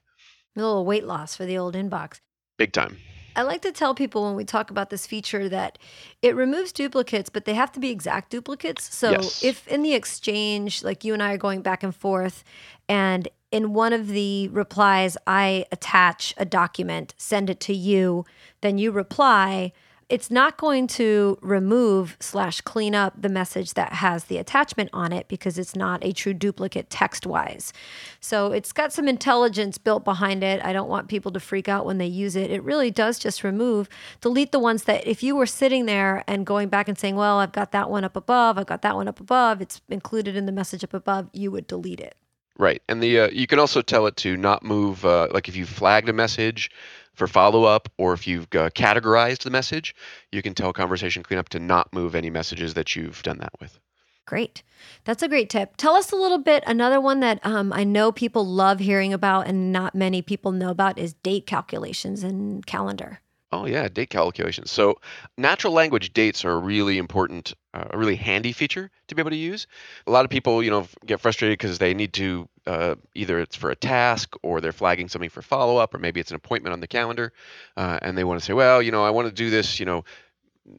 [0.56, 2.20] A little weight loss for the old inbox.
[2.58, 2.98] Big time.
[3.36, 5.78] I like to tell people when we talk about this feature that
[6.22, 8.94] it removes duplicates, but they have to be exact duplicates.
[8.96, 9.44] So yes.
[9.44, 12.44] if in the exchange, like you and I are going back and forth,
[12.90, 18.26] and in one of the replies, I attach a document, send it to you,
[18.62, 19.74] then you reply
[20.12, 25.14] it's not going to remove slash clean up the message that has the attachment on
[25.14, 27.72] it because it's not a true duplicate text wise.
[28.20, 30.64] So it's got some intelligence built behind it.
[30.66, 32.52] I don't want people to freak out when they use it.
[32.52, 33.88] It really does just remove,
[34.20, 37.38] delete the ones that if you were sitting there and going back and saying, well,
[37.38, 40.46] I've got that one up above, I've got that one up above, it's included in
[40.46, 42.18] the message up above, you would delete it.
[42.58, 45.06] Right, and the uh, you can also tell it to not move.
[45.06, 46.70] Uh, like if you flagged a message,
[47.14, 49.96] for follow up, or if you've uh, categorized the message,
[50.32, 53.80] you can tell Conversation Cleanup to not move any messages that you've done that with.
[54.26, 54.64] Great.
[55.04, 55.76] That's a great tip.
[55.78, 56.64] Tell us a little bit.
[56.66, 60.70] Another one that um, I know people love hearing about and not many people know
[60.70, 63.20] about is date calculations and calendar.
[63.52, 64.72] Oh yeah, date calculations.
[64.72, 65.00] So
[65.38, 69.36] natural language dates are a really important, a really handy feature to be able to
[69.36, 69.68] use.
[70.08, 73.56] A lot of people, you know, get frustrated because they need to uh, either it's
[73.56, 76.74] for a task or they're flagging something for follow up, or maybe it's an appointment
[76.74, 77.34] on the calendar,
[77.78, 79.86] uh, and they want to say, well, you know, I want to do this, you
[79.86, 80.04] know,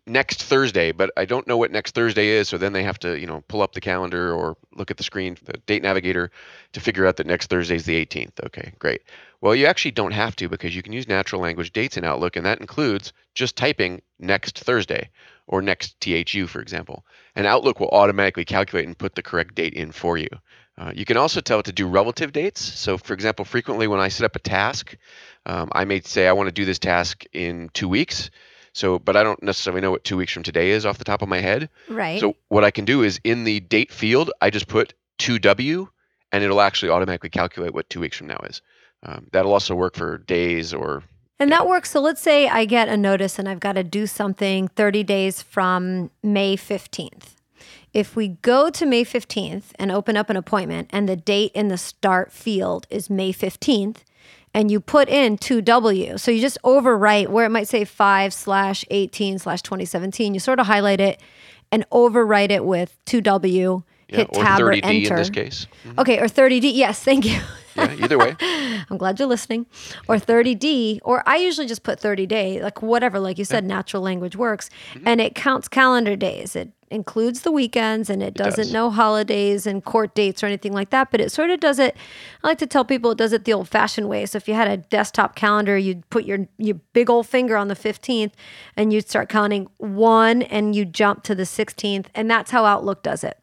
[0.07, 2.49] next Thursday, but I don't know what next Thursday is.
[2.49, 5.03] So then they have to, you know, pull up the calendar or look at the
[5.03, 6.31] screen, the date navigator,
[6.73, 8.45] to figure out that next Thursday is the 18th.
[8.47, 9.03] Okay, great.
[9.41, 12.37] Well, you actually don't have to because you can use natural language dates in Outlook,
[12.37, 15.11] and that includes just typing next Thursday
[15.47, 17.05] or next THU, for example.
[17.35, 20.29] And Outlook will automatically calculate and put the correct date in for you.
[20.79, 22.61] Uh, you can also tell it to do relative dates.
[22.61, 24.97] So, for example, frequently when I set up a task,
[25.45, 28.31] um, I may say I want to do this task in two weeks.
[28.73, 31.21] So, but I don't necessarily know what two weeks from today is off the top
[31.21, 31.69] of my head.
[31.89, 32.21] Right.
[32.21, 35.89] So, what I can do is in the date field, I just put 2W
[36.33, 38.63] and it'll actually automatically calculate what two weeks from now is.
[39.03, 41.03] Um, that'll also work for days or.
[41.43, 41.91] And that works.
[41.91, 45.43] So let's say I get a notice and I've got to do something 30 days
[45.43, 47.35] from May 15th.
[47.93, 51.67] If we go to May 15th and open up an appointment and the date in
[51.67, 53.97] the start field is May 15th,
[54.55, 56.21] and you put in 2W.
[56.21, 60.35] So you just overwrite where it might say 5 slash 18 slash 2017.
[60.35, 61.21] You sort of highlight it
[61.73, 63.83] and overwrite it with 2W.
[64.09, 65.15] Yeah, hit tab or, 30D or enter.
[65.15, 65.67] in this case.
[65.89, 66.01] Mm-hmm.
[66.01, 66.71] Okay, or 30D.
[66.73, 67.41] Yes, thank you.
[67.77, 68.37] Yeah, either way.
[68.41, 69.67] I'm glad you're listening.
[70.09, 74.03] Or 30D, or I usually just put 30 day, like whatever, like you said, natural
[74.03, 74.71] language works.
[74.95, 75.09] Mm-hmm.
[75.09, 76.57] And it counts calendar days.
[76.57, 78.73] It includes the weekends and it doesn't does.
[78.73, 81.11] know holidays and court dates or anything like that.
[81.11, 81.97] But it sort of does it.
[82.45, 84.27] I like to tell people it does it the old fashioned way.
[84.27, 87.69] So if you had a desktop calendar, you'd put your, your big old finger on
[87.69, 88.33] the 15th
[88.77, 92.07] and you'd start counting one and you jump to the 16th.
[92.15, 93.42] And that's how Outlook does it.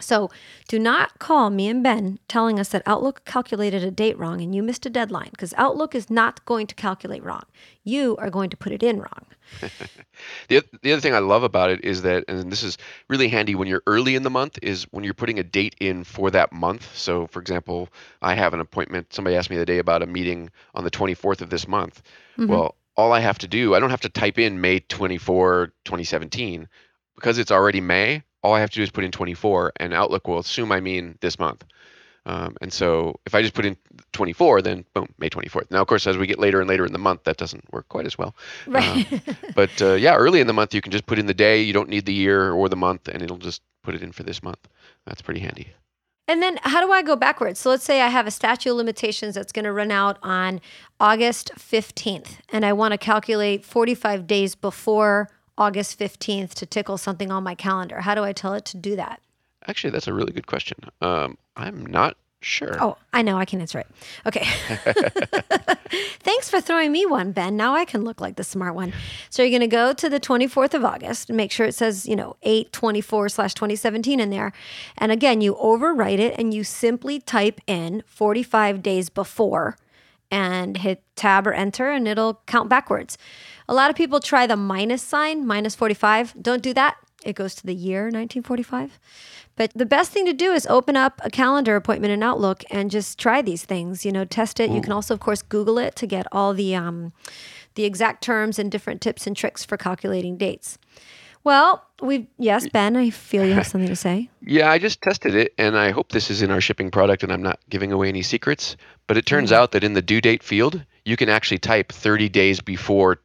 [0.00, 0.30] So
[0.68, 4.54] do not call me and Ben telling us that Outlook calculated a date wrong and
[4.54, 7.42] you missed a deadline because Outlook is not going to calculate wrong.
[7.84, 9.26] You are going to put it in wrong.
[10.48, 13.54] the, the other thing I love about it is that, and this is really handy
[13.54, 16.52] when you're early in the month, is when you're putting a date in for that
[16.52, 16.96] month.
[16.96, 17.88] So, for example,
[18.22, 19.12] I have an appointment.
[19.12, 22.02] Somebody asked me the day about a meeting on the 24th of this month.
[22.38, 22.52] Mm-hmm.
[22.52, 26.68] Well, all I have to do, I don't have to type in May 24, 2017,
[27.14, 30.28] because it's already May all I have to do is put in 24, and Outlook
[30.28, 31.64] will assume I mean this month.
[32.26, 33.76] Um, and so if I just put in
[34.12, 35.70] 24, then boom, May 24th.
[35.70, 37.88] Now, of course, as we get later and later in the month, that doesn't work
[37.88, 38.36] quite as well.
[38.66, 39.10] Right.
[39.12, 41.62] Uh, but uh, yeah, early in the month, you can just put in the day.
[41.62, 44.24] You don't need the year or the month, and it'll just put it in for
[44.24, 44.68] this month.
[45.06, 45.68] That's pretty handy.
[46.26, 47.58] And then how do I go backwards?
[47.58, 50.60] So let's say I have a statute of limitations that's going to run out on
[51.00, 57.30] August 15th, and I want to calculate 45 days before August 15th to tickle something
[57.30, 58.00] on my calendar.
[58.00, 59.20] How do I tell it to do that?
[59.66, 60.78] Actually, that's a really good question.
[61.02, 62.76] Um, I'm not sure.
[62.80, 63.36] Oh, I know.
[63.36, 63.86] I can answer it.
[64.24, 64.46] Okay.
[66.20, 67.56] Thanks for throwing me one, Ben.
[67.56, 68.92] Now I can look like the smart one.
[69.30, 72.06] So you're going to go to the 24th of August and make sure it says,
[72.06, 74.52] you know, 824 slash 2017 in there.
[74.96, 79.76] And again, you overwrite it and you simply type in 45 days before
[80.30, 83.16] and hit tab or enter and it'll count backwards.
[83.68, 86.34] A lot of people try the minus sign, minus 45.
[86.40, 86.96] Don't do that.
[87.24, 88.98] It goes to the year 1945.
[89.56, 92.92] But the best thing to do is open up a calendar appointment in Outlook and
[92.92, 94.06] just try these things.
[94.06, 94.70] You know, test it.
[94.70, 97.12] You can also, of course, Google it to get all the um,
[97.74, 100.78] the exact terms and different tips and tricks for calculating dates.
[101.48, 104.28] Well, we yes, Ben, I feel you have something to say.
[104.42, 107.32] Yeah, I just tested it, and I hope this is in our shipping product and
[107.32, 108.76] I'm not giving away any secrets.
[109.06, 109.62] But it turns mm-hmm.
[109.62, 113.22] out that in the due date field, you can actually type 30 days before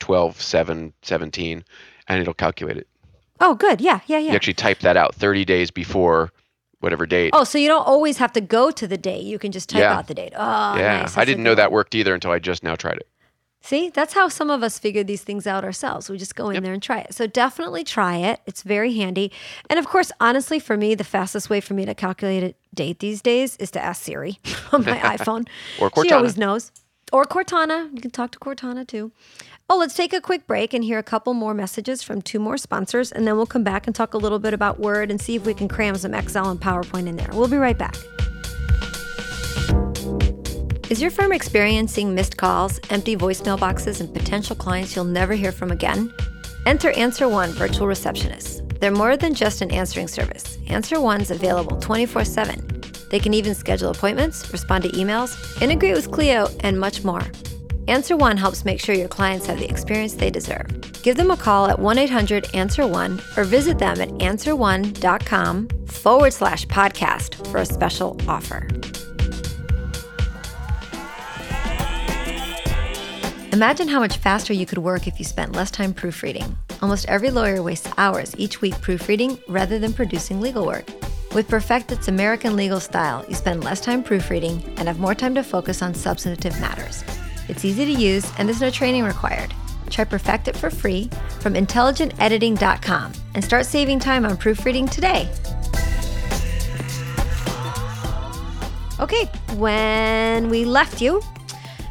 [0.00, 1.64] 12, 7, 17,
[2.08, 2.88] and it'll calculate it.
[3.38, 3.80] Oh, good.
[3.80, 6.32] Yeah, yeah, yeah You actually type that out 30 days before
[6.80, 7.30] whatever date.
[7.34, 9.22] Oh, so you don't always have to go to the date.
[9.22, 9.96] You can just type Yeah.
[9.96, 10.32] out the date.
[10.34, 11.16] Oh, yeah, nice.
[11.16, 13.06] I didn't know that worked either until I just now tried it.
[13.64, 16.10] See, that's how some of us figure these things out ourselves.
[16.10, 17.14] We just go in there and try it.
[17.14, 18.40] So definitely try it.
[18.44, 19.32] It's very handy.
[19.70, 22.98] And of course, honestly, for me, the fastest way for me to calculate a date
[22.98, 24.38] these days is to ask Siri
[24.72, 25.48] on my iPhone.
[25.80, 26.12] Or She Cortana.
[26.12, 26.72] always knows.
[27.10, 27.90] Or Cortana.
[27.94, 29.12] You can talk to Cortana too.
[29.70, 32.58] Oh, let's take a quick break and hear a couple more messages from two more
[32.58, 35.36] sponsors, and then we'll come back and talk a little bit about Word and see
[35.36, 37.30] if we can cram some Excel and PowerPoint in there.
[37.32, 37.96] We'll be right back.
[40.90, 45.50] Is your firm experiencing missed calls, empty voicemail boxes, and potential clients you'll never hear
[45.50, 46.12] from again?
[46.66, 48.60] Enter Answer One Virtual Receptionists.
[48.80, 50.58] They're more than just an answering service.
[50.68, 52.82] Answer One's available 24 7.
[53.10, 57.22] They can even schedule appointments, respond to emails, integrate with Clio, and much more.
[57.88, 60.66] Answer One helps make sure your clients have the experience they deserve.
[61.02, 66.32] Give them a call at 1 800 Answer One or visit them at answerone.com forward
[66.34, 68.68] slash podcast for a special offer.
[73.54, 76.58] Imagine how much faster you could work if you spent less time proofreading.
[76.82, 80.84] Almost every lawyer wastes hours each week proofreading rather than producing legal work.
[81.36, 85.44] With PerfectIt's American legal style, you spend less time proofreading and have more time to
[85.44, 87.04] focus on substantive matters.
[87.48, 89.54] It's easy to use and there's no training required.
[89.88, 95.30] Try Perfectit for free from intelligentediting.com and start saving time on proofreading today.
[98.98, 101.22] Okay, when we left you,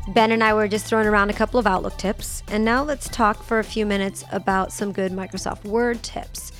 [0.09, 3.07] Ben and I were just throwing around a couple of Outlook tips, and now let's
[3.07, 6.51] talk for a few minutes about some good Microsoft Word tips.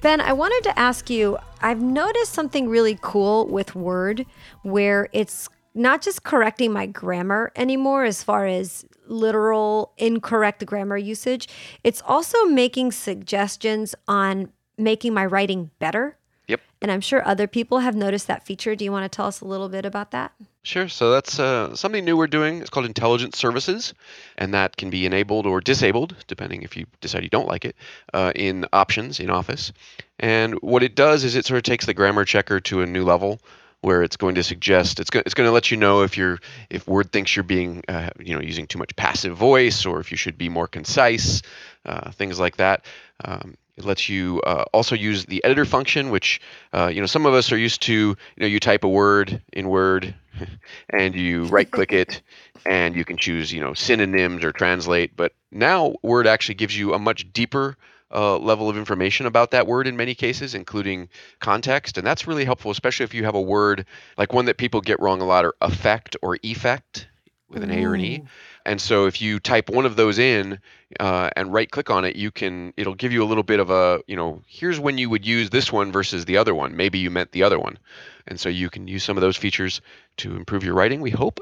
[0.00, 4.24] Ben, I wanted to ask you I've noticed something really cool with Word
[4.62, 11.48] where it's not just correcting my grammar anymore as far as literal incorrect grammar usage,
[11.84, 16.16] it's also making suggestions on making my writing better.
[16.48, 16.60] Yep.
[16.80, 18.74] And I'm sure other people have noticed that feature.
[18.74, 20.32] Do you want to tell us a little bit about that?
[20.66, 20.88] Sure.
[20.88, 22.60] So that's uh, something new we're doing.
[22.60, 23.94] It's called Intelligent Services,
[24.36, 27.76] and that can be enabled or disabled, depending if you decide you don't like it,
[28.12, 29.72] uh, in options in Office.
[30.18, 33.04] And what it does is it sort of takes the grammar checker to a new
[33.04, 33.38] level
[33.82, 36.40] where it's going to suggest it's going it's going to let you know if you're
[36.68, 40.10] if Word thinks you're being uh, you know using too much passive voice or if
[40.10, 41.42] you should be more concise,
[41.84, 42.84] uh, things like that.
[43.24, 46.40] Um, it lets you uh, also use the editor function, which
[46.72, 47.92] uh, you know some of us are used to.
[47.92, 50.14] You know, you type a word in Word,
[50.90, 52.22] and you right-click it,
[52.64, 55.16] and you can choose you know synonyms or translate.
[55.16, 57.76] But now Word actually gives you a much deeper
[58.14, 61.08] uh, level of information about that word in many cases, including
[61.40, 63.84] context, and that's really helpful, especially if you have a word
[64.16, 67.08] like one that people get wrong a lot, or effect or effect
[67.48, 68.24] with an A or an E.
[68.64, 70.58] And so if you type one of those in
[70.98, 73.70] uh, and right click on it, you can it'll give you a little bit of
[73.70, 76.76] a you know here's when you would use this one versus the other one.
[76.76, 77.78] Maybe you meant the other one,
[78.26, 79.80] and so you can use some of those features
[80.16, 81.00] to improve your writing.
[81.00, 81.38] We hope.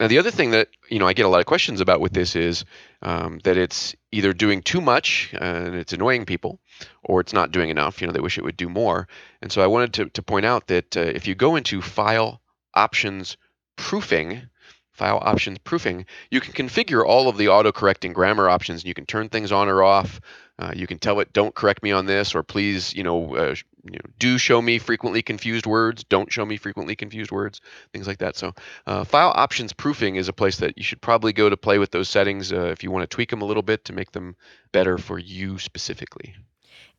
[0.00, 2.12] Now the other thing that you know I get a lot of questions about with
[2.12, 2.64] this is
[3.02, 6.58] um, that it's either doing too much and it's annoying people,
[7.04, 8.00] or it's not doing enough.
[8.00, 9.06] You know they wish it would do more.
[9.40, 12.40] And so I wanted to to point out that uh, if you go into File
[12.74, 13.36] Options
[13.76, 14.48] Proofing
[14.94, 18.84] file options proofing, you can configure all of the auto-correcting grammar options.
[18.84, 20.20] You can turn things on or off.
[20.58, 23.54] Uh, you can tell it, "Don't correct me on this," or "Please, you know, uh,
[23.84, 27.60] you know, do show me frequently confused words, don't show me frequently confused words,
[27.92, 28.36] things like that.
[28.36, 28.54] So,
[28.86, 31.90] uh, file options proofing is a place that you should probably go to play with
[31.90, 34.36] those settings uh, if you want to tweak them a little bit to make them
[34.72, 36.34] better for you specifically.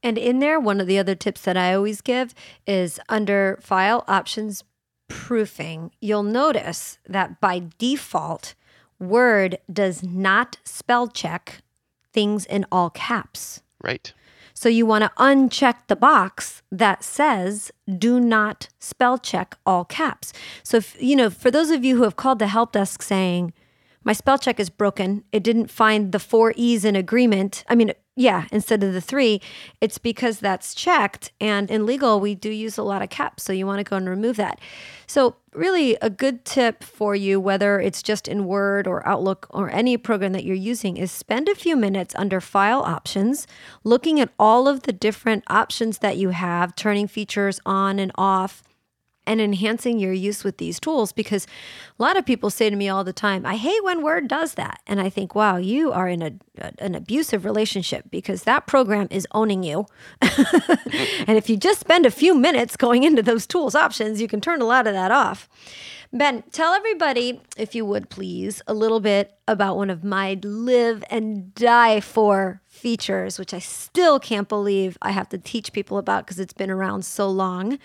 [0.04, 2.36] And in there, one of the other tips that I always give
[2.68, 4.64] is under file options
[5.08, 8.56] proofing, you'll notice that by default,
[9.00, 11.62] Word does not spell check
[12.14, 13.62] things in all caps.
[13.84, 14.14] Right.
[14.54, 20.32] So you want to uncheck the box that says do not spell check all caps.
[20.64, 23.54] So if, you know, for those of you who have called the help desk saying
[24.06, 27.66] my spell check is broken, it didn't find the four E's in agreement.
[27.68, 29.42] I mean, yeah, instead of the three,
[29.82, 31.34] it's because that's checked.
[31.42, 33.44] And in legal, we do use a lot of caps.
[33.44, 34.60] So you want to go and remove that.
[35.06, 39.70] So, really, a good tip for you, whether it's just in Word or Outlook or
[39.70, 43.48] any program that you're using, is spend a few minutes under File Options,
[43.84, 48.64] looking at all of the different options that you have, turning features on and off
[49.28, 51.46] and enhancing your use with these tools because
[51.98, 54.56] a lot of people say to me all the time, I hate when Word does
[54.56, 54.82] that.
[54.88, 56.34] And I think, wow, you are in a,
[56.80, 59.86] an abusive relationship because that program is owning you.
[60.22, 64.42] and if you just spend a few minutes going into those tools options, you can
[64.42, 65.50] turn a lot of that off.
[66.16, 71.04] Ben, tell everybody, if you would please, a little bit about one of my live
[71.10, 76.26] and die for features, which I still can't believe I have to teach people about
[76.26, 77.80] because it's been around so long.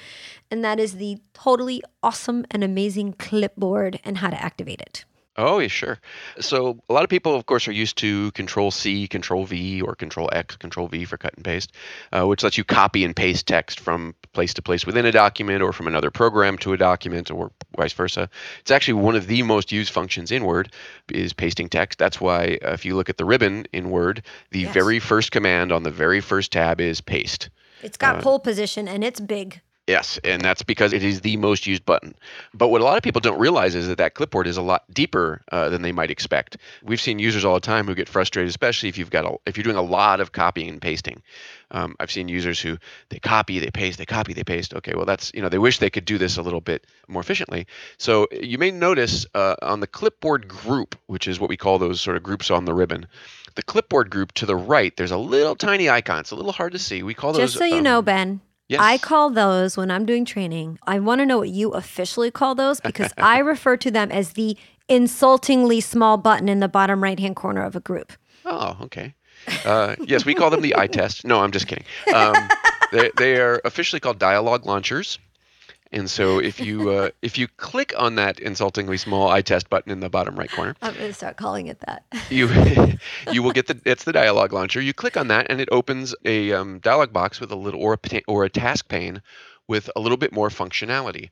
[0.48, 5.04] And that is the totally awesome and amazing clipboard and how to activate it.
[5.36, 5.98] Oh, yeah, sure.
[6.38, 9.96] So a lot of people, of course, are used to Control C, Control V, or
[9.96, 11.72] Control X, Control V for cut and paste,
[12.12, 15.62] uh, which lets you copy and paste text from place to place within a document
[15.62, 18.28] or from another program to a document or vice versa.
[18.60, 20.72] It's actually one of the most used functions in Word
[21.10, 21.98] is pasting text.
[21.98, 24.74] That's why uh, if you look at the ribbon in Word, the yes.
[24.74, 27.50] very first command on the very first tab is paste.
[27.82, 29.60] It's got uh, pole position and it's big.
[29.90, 32.14] Yes, and that's because it is the most used button.
[32.54, 34.84] But what a lot of people don't realize is that that clipboard is a lot
[34.94, 36.58] deeper uh, than they might expect.
[36.84, 39.56] We've seen users all the time who get frustrated, especially if you've got a, if
[39.56, 41.22] you're doing a lot of copying and pasting.
[41.72, 42.78] Um, I've seen users who
[43.08, 44.74] they copy, they paste, they copy, they paste.
[44.74, 47.20] Okay, well that's you know they wish they could do this a little bit more
[47.20, 47.66] efficiently.
[47.98, 52.00] So you may notice uh, on the clipboard group, which is what we call those
[52.00, 53.08] sort of groups on the ribbon,
[53.56, 56.20] the clipboard group to the right, there's a little tiny icon.
[56.20, 57.02] It's a little hard to see.
[57.02, 57.54] We call those.
[57.54, 58.40] Just so you um, know, Ben,
[58.70, 58.80] Yes.
[58.80, 60.78] I call those when I'm doing training.
[60.86, 64.34] I want to know what you officially call those because I refer to them as
[64.34, 64.56] the
[64.88, 68.12] insultingly small button in the bottom right hand corner of a group.
[68.44, 69.12] Oh, okay.
[69.64, 71.24] Uh, yes, we call them the eye test.
[71.24, 71.84] No, I'm just kidding.
[72.14, 72.36] Um,
[72.92, 75.18] they, they are officially called dialogue launchers.
[75.92, 79.90] And so if you uh, if you click on that insultingly small eye test button
[79.90, 82.04] in the bottom right corner, I'm going to start calling it that.
[82.30, 82.48] you
[83.32, 84.80] you will get the it's the dialog launcher.
[84.80, 87.94] You click on that and it opens a um, dialog box with a little or
[87.94, 89.22] a or a task pane
[89.66, 91.30] with a little bit more functionality.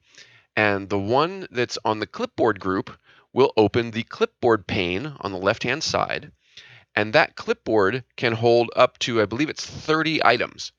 [0.56, 2.90] And the one that's on the clipboard group
[3.32, 6.32] will open the clipboard pane on the left hand side.
[6.96, 10.72] And that clipboard can hold up to I believe it's 30 items.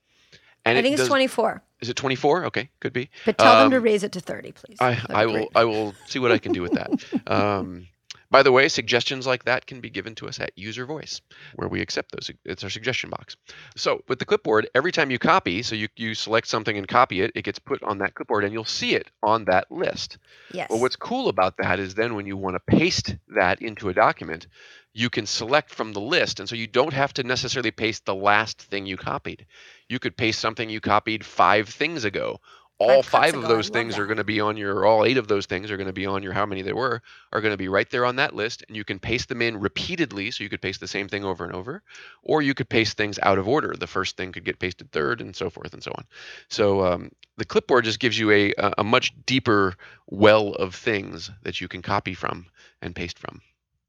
[0.65, 1.63] And I think it it's does, 24.
[1.81, 2.45] Is it 24?
[2.45, 3.09] Okay, could be.
[3.25, 4.77] But tell um, them to um, raise it to 30, please.
[4.79, 6.91] I, I will I will see what I can do with that.
[7.27, 7.87] um,
[8.31, 11.21] by the way, suggestions like that can be given to us at user voice,
[11.55, 12.29] where we accept those.
[12.45, 13.35] It's our suggestion box.
[13.75, 17.21] So with the clipboard, every time you copy, so you, you select something and copy
[17.21, 20.17] it, it gets put on that clipboard and you'll see it on that list.
[20.53, 20.69] Yes.
[20.69, 23.93] Well, what's cool about that is then when you want to paste that into a
[23.93, 24.47] document,
[24.93, 26.39] you can select from the list.
[26.39, 29.45] And so you don't have to necessarily paste the last thing you copied.
[29.87, 32.39] You could paste something you copied five things ago
[32.79, 35.45] all five, of those things are going to be on your all eight of those
[35.45, 37.01] things are going to be on your how many there were
[37.33, 39.59] are going to be right there on that list and you can paste them in
[39.59, 41.83] repeatedly so you could paste the same thing over and over
[42.23, 43.75] or you could paste things out of order.
[43.77, 46.05] The first thing could get pasted third and so forth and so on.
[46.47, 49.75] So um, the clipboard just gives you a, a much deeper
[50.07, 52.45] well of things that you can copy from
[52.81, 53.41] and paste from.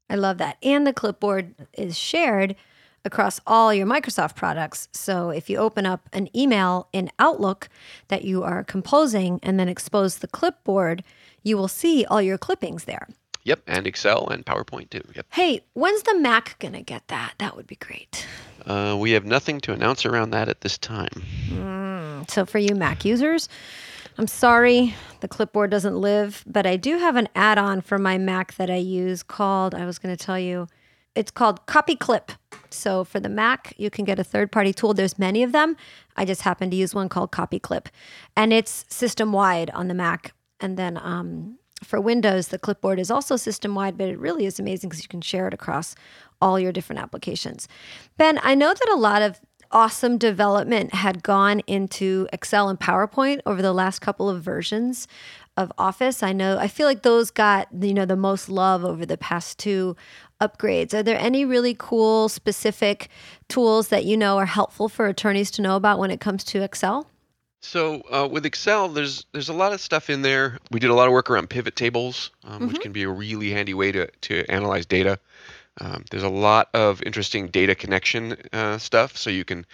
[0.09, 0.57] I love that.
[0.61, 2.55] And the clipboard is shared
[3.03, 4.87] across all your Microsoft products.
[4.91, 7.69] So if you open up an email in Outlook
[8.09, 11.03] that you are composing and then expose the clipboard,
[11.43, 13.07] you will see all your clippings there.
[13.43, 15.01] Yep, and Excel and PowerPoint too.
[15.15, 15.25] Yep.
[15.31, 17.33] Hey, when's the Mac going to get that?
[17.39, 18.27] That would be great.
[18.65, 21.09] Uh, we have nothing to announce around that at this time.
[21.49, 23.49] Mm, so for you Mac users,
[24.19, 28.19] I'm sorry the clipboard doesn't live, but I do have an add on for my
[28.19, 30.67] Mac that I use called, I was going to tell you,
[31.15, 32.31] it's called Copy Clip.
[32.69, 34.93] So for the Mac, you can get a third party tool.
[34.93, 35.75] There's many of them.
[36.15, 37.89] I just happen to use one called Copy Clip,
[38.35, 40.33] and it's system wide on the Mac.
[40.59, 44.59] And then um, for Windows, the clipboard is also system wide, but it really is
[44.59, 45.95] amazing because you can share it across
[46.41, 47.67] all your different applications.
[48.17, 49.39] Ben, I know that a lot of
[49.71, 55.07] awesome development had gone into Excel and PowerPoint over the last couple of versions
[55.57, 56.23] of Office.
[56.23, 59.59] I know I feel like those got you know the most love over the past
[59.59, 59.95] two
[60.41, 60.93] upgrades.
[60.93, 63.09] Are there any really cool specific
[63.47, 66.63] tools that you know are helpful for attorneys to know about when it comes to
[66.63, 67.07] Excel?
[67.61, 70.57] So uh, with Excel, there's there's a lot of stuff in there.
[70.71, 72.67] We did a lot of work around pivot tables, um, mm-hmm.
[72.67, 75.19] which can be a really handy way to to analyze data.
[75.79, 79.65] Um, there's a lot of interesting data connection uh, stuff, so you can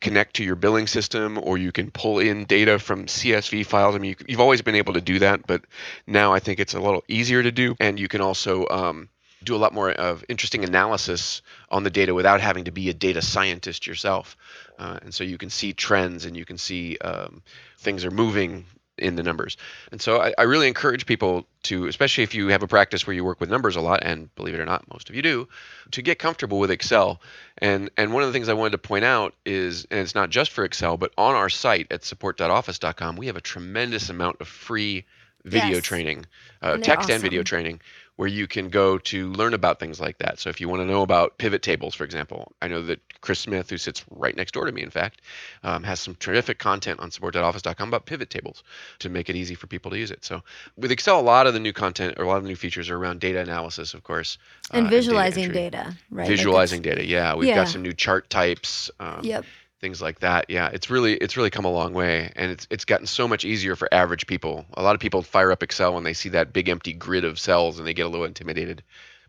[0.00, 3.96] connect to your billing system, or you can pull in data from CSV files.
[3.96, 5.64] I mean, you, have always been able to do that, but
[6.06, 9.08] now I think it's a little easier to do, and you can also um,
[9.44, 12.94] do a lot more of interesting analysis on the data without having to be a
[12.94, 14.36] data scientist yourself.
[14.78, 17.42] Uh, and so you can see trends and you can see um,
[17.78, 18.66] things are moving
[19.00, 19.56] in the numbers.
[19.90, 23.14] And so I, I, really encourage people to, especially if you have a practice where
[23.14, 25.48] you work with numbers a lot, and believe it or not, most of you do,
[25.92, 27.20] to get comfortable with Excel.
[27.58, 30.30] And and one of the things I wanted to point out is, and it's not
[30.30, 34.48] just for Excel, but on our site at support.office.com, we have a tremendous amount of
[34.48, 35.06] free
[35.44, 35.84] video yes.
[35.84, 36.26] training,
[36.60, 37.14] uh, text awesome.
[37.14, 37.80] and video training
[38.20, 40.38] where you can go to learn about things like that.
[40.38, 43.38] So if you want to know about pivot tables, for example, I know that Chris
[43.38, 45.22] Smith, who sits right next door to me, in fact,
[45.62, 48.62] um, has some terrific content on support.office.com about pivot tables
[48.98, 50.22] to make it easy for people to use it.
[50.22, 50.42] So
[50.76, 52.90] with Excel, a lot of the new content or a lot of the new features
[52.90, 54.36] are around data analysis, of course,
[54.70, 56.28] and uh, visualizing and data, data, right?
[56.28, 57.34] Visualizing like data, yeah.
[57.34, 57.54] We've yeah.
[57.54, 58.90] got some new chart types.
[59.00, 59.46] Um, yep
[59.80, 60.46] things like that.
[60.48, 63.44] Yeah, it's really it's really come a long way, and it's it's gotten so much
[63.44, 64.64] easier for average people.
[64.74, 67.38] A lot of people fire up Excel when they see that big empty grid of
[67.38, 68.82] cells and they get a little intimidated,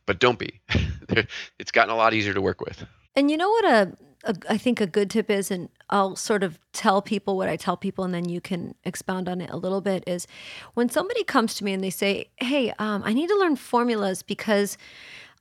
[0.06, 0.62] but don't be.
[1.60, 2.86] it's gotten a lot easier to work with.
[3.16, 6.44] And you know what a, a I think a good tip is, and I'll sort
[6.44, 9.58] of tell people what I tell people, and then you can expound on it a
[9.58, 10.04] little bit.
[10.06, 10.28] Is
[10.74, 14.22] when somebody comes to me and they say, "Hey, um, I need to learn formulas
[14.22, 14.78] because."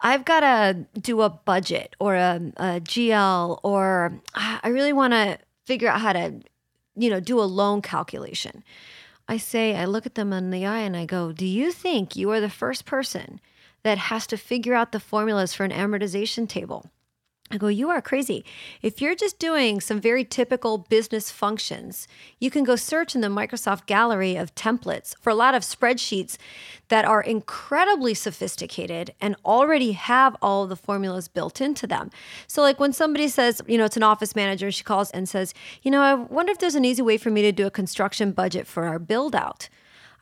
[0.01, 5.39] I've got to do a budget or a, a GL, or I really want to
[5.67, 6.41] figure out how to,
[6.97, 8.65] you know, do a loan calculation.
[9.29, 12.17] I say, I look at them in the eye and I go, Do you think
[12.17, 13.41] you are the first person
[13.83, 16.91] that has to figure out the formulas for an amortization table?
[17.53, 18.45] I go, you are crazy.
[18.81, 22.07] If you're just doing some very typical business functions,
[22.39, 26.37] you can go search in the Microsoft gallery of templates for a lot of spreadsheets
[26.91, 32.11] that are incredibly sophisticated and already have all the formulas built into them.
[32.47, 35.53] So, like when somebody says, you know, it's an office manager, she calls and says,
[35.83, 38.31] you know, I wonder if there's an easy way for me to do a construction
[38.31, 39.69] budget for our build out.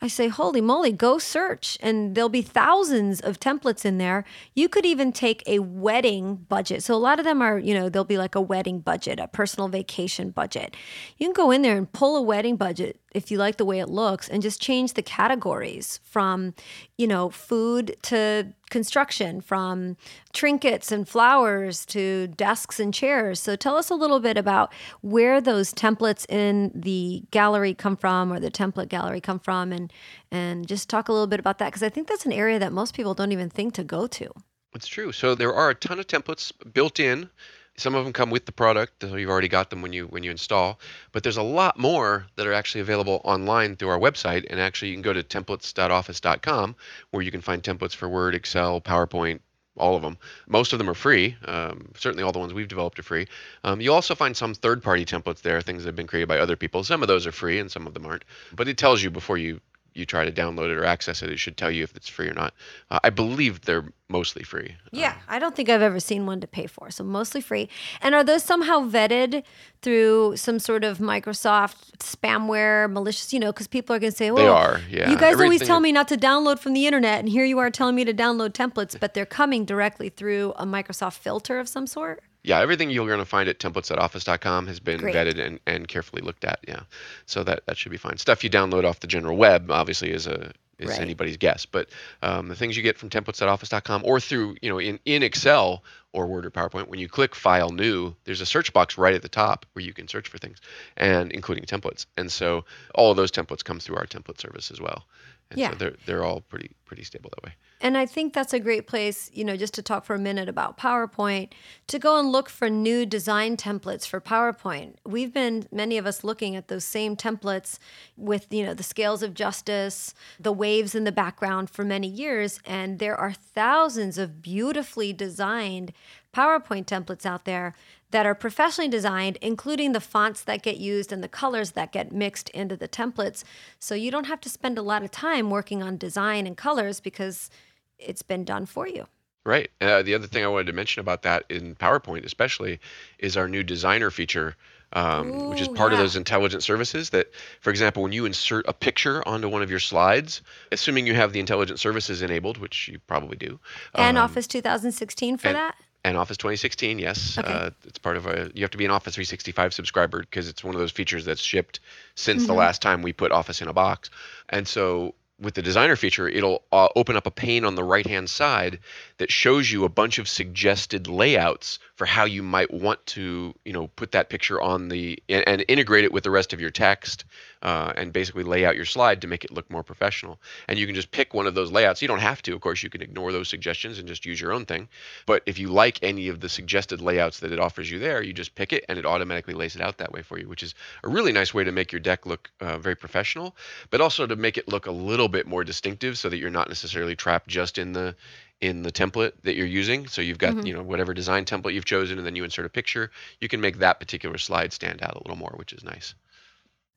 [0.01, 1.77] I say, holy moly, go search.
[1.81, 4.25] And there'll be thousands of templates in there.
[4.55, 6.83] You could even take a wedding budget.
[6.83, 9.29] So a lot of them are, you know, there'll be like a wedding budget, a
[9.29, 10.77] personal vacation budget.
[11.19, 13.79] You can go in there and pull a wedding budget if you like the way
[13.81, 16.55] it looks and just change the categories from,
[16.97, 19.97] you know, food to construction, from
[20.33, 23.41] trinkets and flowers to desks and chairs.
[23.41, 28.33] So tell us a little bit about where those templates in the gallery come from
[28.33, 29.93] or the template gallery come from and
[30.31, 32.73] and just talk a little bit about that because I think that's an area that
[32.73, 34.31] most people don't even think to go to.
[34.75, 35.13] It's true.
[35.13, 37.31] So there are a ton of templates built in
[37.79, 40.23] some of them come with the product, so you've already got them when you when
[40.23, 40.79] you install.
[41.13, 44.89] But there's a lot more that are actually available online through our website, and actually
[44.89, 46.77] you can go to templates.office.com
[47.11, 49.41] where you can find templates for Word, Excel, PowerPoint,
[49.77, 50.19] all of them.
[50.49, 51.37] Most of them are free.
[51.45, 53.29] Um, certainly, all the ones we've developed are free.
[53.65, 56.57] Um, you'll also find some third-party templates there, things that have been created by other
[56.57, 56.85] people.
[56.85, 58.25] Some of those are free, and some of them aren't.
[58.55, 59.61] But it tells you before you
[59.99, 62.29] you try to download it or access it, it should tell you if it's free
[62.29, 62.55] or not.
[62.91, 64.77] Uh, I believe they're mostly free.
[64.93, 67.69] Yeah, uh, I don't think I've ever seen one to pay for, so mostly free.
[68.01, 69.43] And are those somehow vetted
[69.83, 73.33] through some sort of Microsoft spamware, malicious?
[73.33, 75.45] You know, because people are going to say, "Well, they are." Yeah, you guys Everything
[75.45, 78.05] always tell me not to download from the internet, and here you are telling me
[78.05, 82.61] to download templates, but they're coming directly through a Microsoft filter of some sort yeah,
[82.61, 85.15] everything you're going to find at templates.office.com has been Great.
[85.15, 86.61] vetted and, and carefully looked at.
[86.67, 86.81] Yeah,
[87.27, 88.17] so that that should be fine.
[88.17, 91.01] Stuff you download off the general web obviously is a is right.
[91.01, 91.91] anybody's guess, but
[92.23, 95.85] um, the things you get from templates.office.com or through you know in in Excel
[96.15, 99.21] or Word or PowerPoint, when you click File New, there's a search box right at
[99.21, 100.59] the top where you can search for things,
[100.97, 102.07] and including templates.
[102.17, 105.05] And so all of those templates come through our template service as well.
[105.51, 105.71] And yeah.
[105.71, 107.55] so they're they're all pretty pretty stable that way.
[107.81, 110.49] And I think that's a great place, you know, just to talk for a minute
[110.49, 111.53] about PowerPoint,
[111.87, 114.95] to go and look for new design templates for PowerPoint.
[115.07, 117.79] We've been many of us looking at those same templates
[118.17, 122.59] with, you know, the scales of justice, the waves in the background for many years,
[122.65, 125.93] and there are thousands of beautifully designed
[126.35, 127.75] PowerPoint templates out there
[128.11, 132.13] that are professionally designed, including the fonts that get used and the colors that get
[132.13, 133.45] mixed into the templates.
[133.79, 137.01] So you don't have to spend a lot of time working on design and colors
[137.01, 137.51] because
[137.99, 139.07] it's been done for you.
[139.45, 139.71] Right.
[139.81, 142.81] Uh, the other thing I wanted to mention about that in PowerPoint, especially,
[143.19, 144.57] is our new designer feature,
[144.93, 147.11] um, which is Ooh, part of those intelligent services.
[147.11, 147.31] That,
[147.61, 151.33] for example, when you insert a picture onto one of your slides, assuming you have
[151.33, 153.59] the intelligent services enabled, which you probably do,
[153.95, 155.77] And um, Office 2016 for and- that?
[156.09, 157.53] And Office 2016, yes, Okay.
[157.53, 158.51] uh, it's part of a.
[158.55, 161.41] You have to be an Office 365 subscriber because it's one of those features that's
[161.41, 161.81] shipped
[162.15, 162.57] since the Mhm.
[162.57, 164.11] last time we put Office in a box.
[164.49, 168.07] And so with the designer feature, it'll uh, open up a pane on the right
[168.07, 168.81] hand side
[169.19, 173.73] that shows you a bunch of suggested layouts for how you might want to, you
[173.73, 176.71] know, put that picture on the and, and integrate it with the rest of your
[176.71, 177.25] text,
[177.63, 180.41] uh, and basically lay out your slide to make it look more professional.
[180.69, 182.01] And you can just pick one of those layouts.
[182.03, 182.83] You don't have to, of course.
[182.83, 184.89] You can ignore those suggestions and just use your own thing.
[185.27, 188.33] But if you like any of the suggested layouts that it offers you there, you
[188.33, 190.75] just pick it and it automatically lays it out that way for you, which is
[191.03, 193.57] a really nice way to make your deck look uh, very professional,
[193.91, 196.69] but also to make it look a little bit more distinctive so that you're not
[196.69, 198.15] necessarily trapped just in the
[198.61, 200.09] in the template that you're using.
[200.09, 200.67] So you've got, Mhm.
[200.67, 203.61] you know, whatever design template you've chosen and then you insert a picture, you can
[203.61, 206.15] make that particular slide stand out a little more, which is nice.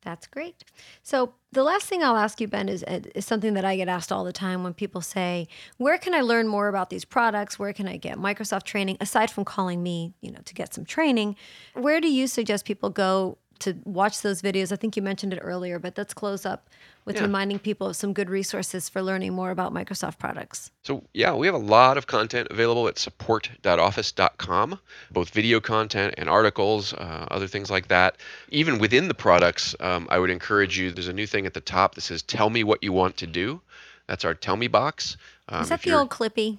[0.02, 0.64] That's great.
[1.02, 3.88] So the last thing I'll ask you, Ben, is, uh, is something that I get
[3.88, 5.46] asked all the time when people say,
[5.76, 7.58] "Where can I learn more about these products?
[7.58, 10.84] Where can I get Microsoft training?" Aside from calling me, you know, to get some
[10.84, 11.36] training,
[11.74, 14.70] where do you suggest people go to watch those videos?
[14.72, 16.68] I think you mentioned it earlier, but let's close up
[17.04, 17.22] with Yeah.
[17.22, 20.70] reminding people of some good resources for learning more about Microsoft products.
[20.84, 24.78] So yeah, we have a lot of content available at support.office.com,
[25.10, 28.16] both video content and articles, uh, other things like that.
[28.50, 30.92] Even within the products, um, I would encourage you.
[30.92, 33.26] There's a new thing at the top that says "Tell me what you want to
[33.26, 33.60] do."
[34.06, 35.16] That's our "Tell me" box.
[35.48, 36.58] Um, is that the old Clippy?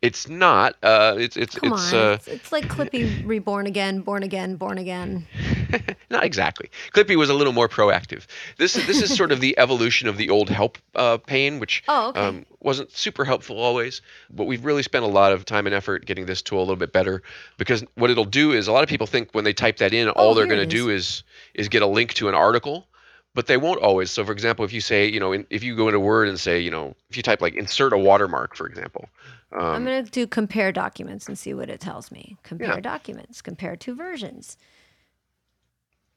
[0.00, 0.76] It's not.
[0.82, 4.56] Uh, it's it's Come it's on, uh, it's, it's like Clippy reborn again, born again,
[4.56, 5.26] born again.
[6.10, 6.70] not exactly.
[6.92, 8.26] Clippy was a little more proactive.
[8.56, 11.82] This is this is sort of the evolution of the old help uh, pane, which
[11.88, 12.20] Oh, okay.
[12.20, 14.00] um, wasn't super helpful always.
[14.30, 16.76] But we've really spent a lot of time and effort getting this tool a little
[16.76, 17.22] bit better
[17.56, 20.08] because what it'll do is a lot of people think when they type that in,
[20.08, 21.22] all Oh, they're going to do is
[21.54, 22.86] is get a link to an article.
[23.34, 24.10] But they won't always.
[24.10, 26.40] So, for example, if you say, you know, in, if you go into Word and
[26.40, 29.08] say, you know, if you type like insert a watermark, for example,
[29.52, 32.36] um, I'm going to do compare documents and see what it tells me.
[32.42, 32.80] Compare Yeah.
[32.80, 34.56] documents, compare two versions.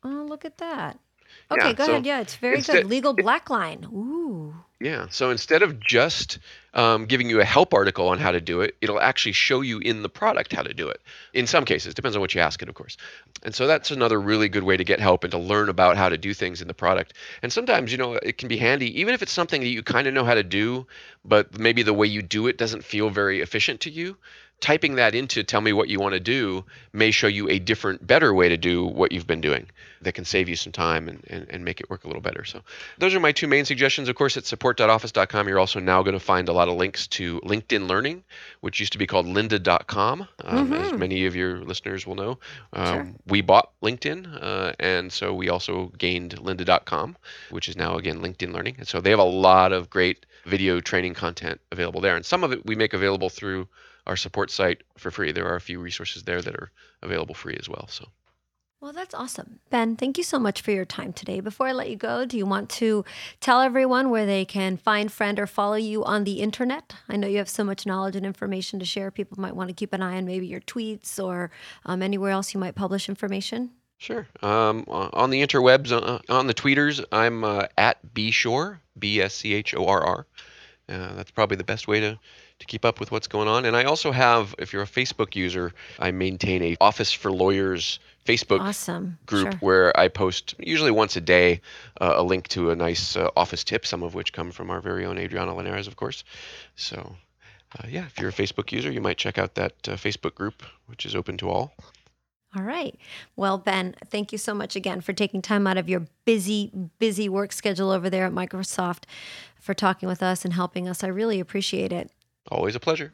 [0.03, 0.99] Oh, look at that.
[1.49, 2.05] Yeah, Okay, go so ahead.
[2.05, 2.89] Yeah, it's very instead- good.
[2.89, 3.85] Legal black line.
[3.85, 4.53] Ooh.
[4.81, 5.05] Yeah.
[5.11, 6.39] So instead of just
[6.73, 9.77] um, giving you a help article on how to do it, it'll actually show you
[9.77, 10.99] in the product how to do it.
[11.33, 12.97] In some cases, depends on what you ask it, of course.
[13.43, 16.09] And so that's another really good way to get help and to learn about how
[16.09, 17.13] to do things in the product.
[17.43, 20.07] And sometimes, you know, it can be handy, even if it's something that you kind
[20.07, 20.87] of know how to do,
[21.23, 24.17] but maybe the way you do it doesn't feel very efficient to you.
[24.61, 28.05] Typing that into tell me what you want to do may show you a different,
[28.05, 29.65] better way to do what you've been doing
[30.03, 32.43] that can save you some time and, and, and make it work a little better.
[32.45, 32.61] So
[32.99, 34.07] those are my two main suggestions.
[34.07, 37.39] Of course, at support.office.com, you're also now going to find a lot of links to
[37.41, 38.23] LinkedIn Learning,
[38.61, 40.97] which used to be called lynda.com, um, as Mhm.
[40.99, 42.39] many of your listeners will know.
[42.73, 43.13] Um, Sure.
[43.27, 47.17] We bought LinkedIn, uh, and so we also gained lynda.com,
[47.49, 48.75] which is now, again, LinkedIn Learning.
[48.77, 52.15] And so they have a lot of great video training content available there.
[52.15, 53.67] And some of it we make available through
[54.07, 55.31] our support site for free.
[55.31, 56.71] There are a few resources there that are
[57.01, 57.87] available free as well.
[57.87, 58.07] So
[58.81, 59.59] Well, that's awesome.
[59.69, 61.39] Ben, thank you so much for your time today.
[61.39, 63.05] Before I let you go, do you want to
[63.39, 66.95] tell everyone where they can find, friend, or follow you on the internet?
[67.07, 69.11] I know you have so much knowledge and information to share.
[69.11, 71.51] People might want to keep an eye on maybe your tweets or
[71.85, 73.69] um, anywhere else you might publish information.
[73.99, 74.25] Sure.
[74.41, 79.35] Um, uh, on the interwebs, uh, on the tweeters, I'm uh, at bschorr, B S
[79.35, 80.25] C H O R R.
[80.89, 82.19] Uh, that's probably the best way to,
[82.61, 83.65] to keep up with what's going on.
[83.65, 87.99] And I also have, if you're a Facebook user, I maintain a Office for Lawyers
[88.25, 89.17] Facebook Awesome.
[89.25, 89.59] group Sure.
[89.61, 91.59] where I post usually once a day
[91.99, 94.79] uh, a link to a nice uh, office tip, some of which come from our
[94.79, 96.23] very own Adriana Linares, of course.
[96.75, 97.15] So,
[97.79, 100.61] uh, yeah, if you're a Facebook user, you might check out that uh, Facebook group,
[100.85, 101.73] which is open to all.
[102.55, 102.95] All right.
[103.35, 107.27] Well, Ben, thank you so much again for taking time out of your busy, busy
[107.27, 109.05] work schedule over there at Microsoft
[109.59, 111.03] for talking with us and helping us.
[111.03, 112.11] I really appreciate it.
[112.49, 113.13] Always a pleasure.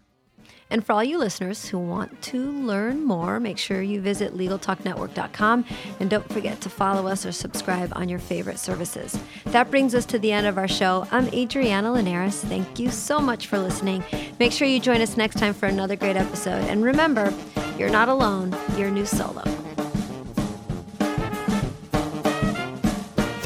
[0.70, 5.66] And for all you listeners who want to learn more, make sure you visit LegalTalkNetwork.com
[6.00, 9.18] and don't forget to follow us or subscribe on your favorite services.
[9.46, 11.08] That brings us to the end of our show.
[11.10, 12.42] I'm Adriana Linares.
[12.42, 14.04] Thank you so much for listening.
[14.40, 16.66] Make sure you join us next time for another great episode.
[16.66, 17.34] And remember,
[17.78, 19.44] you're not alone, you're new solo.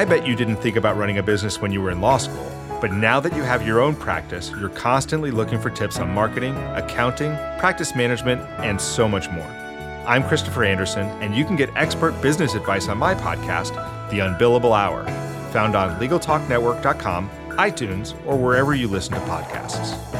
[0.00, 2.50] I bet you didn't think about running a business when you were in law school,
[2.80, 6.56] but now that you have your own practice, you're constantly looking for tips on marketing,
[6.74, 9.44] accounting, practice management, and so much more.
[10.06, 13.74] I'm Christopher Anderson, and you can get expert business advice on my podcast,
[14.08, 15.04] The Unbillable Hour,
[15.52, 17.28] found on LegalTalkNetwork.com,
[17.58, 20.19] iTunes, or wherever you listen to podcasts.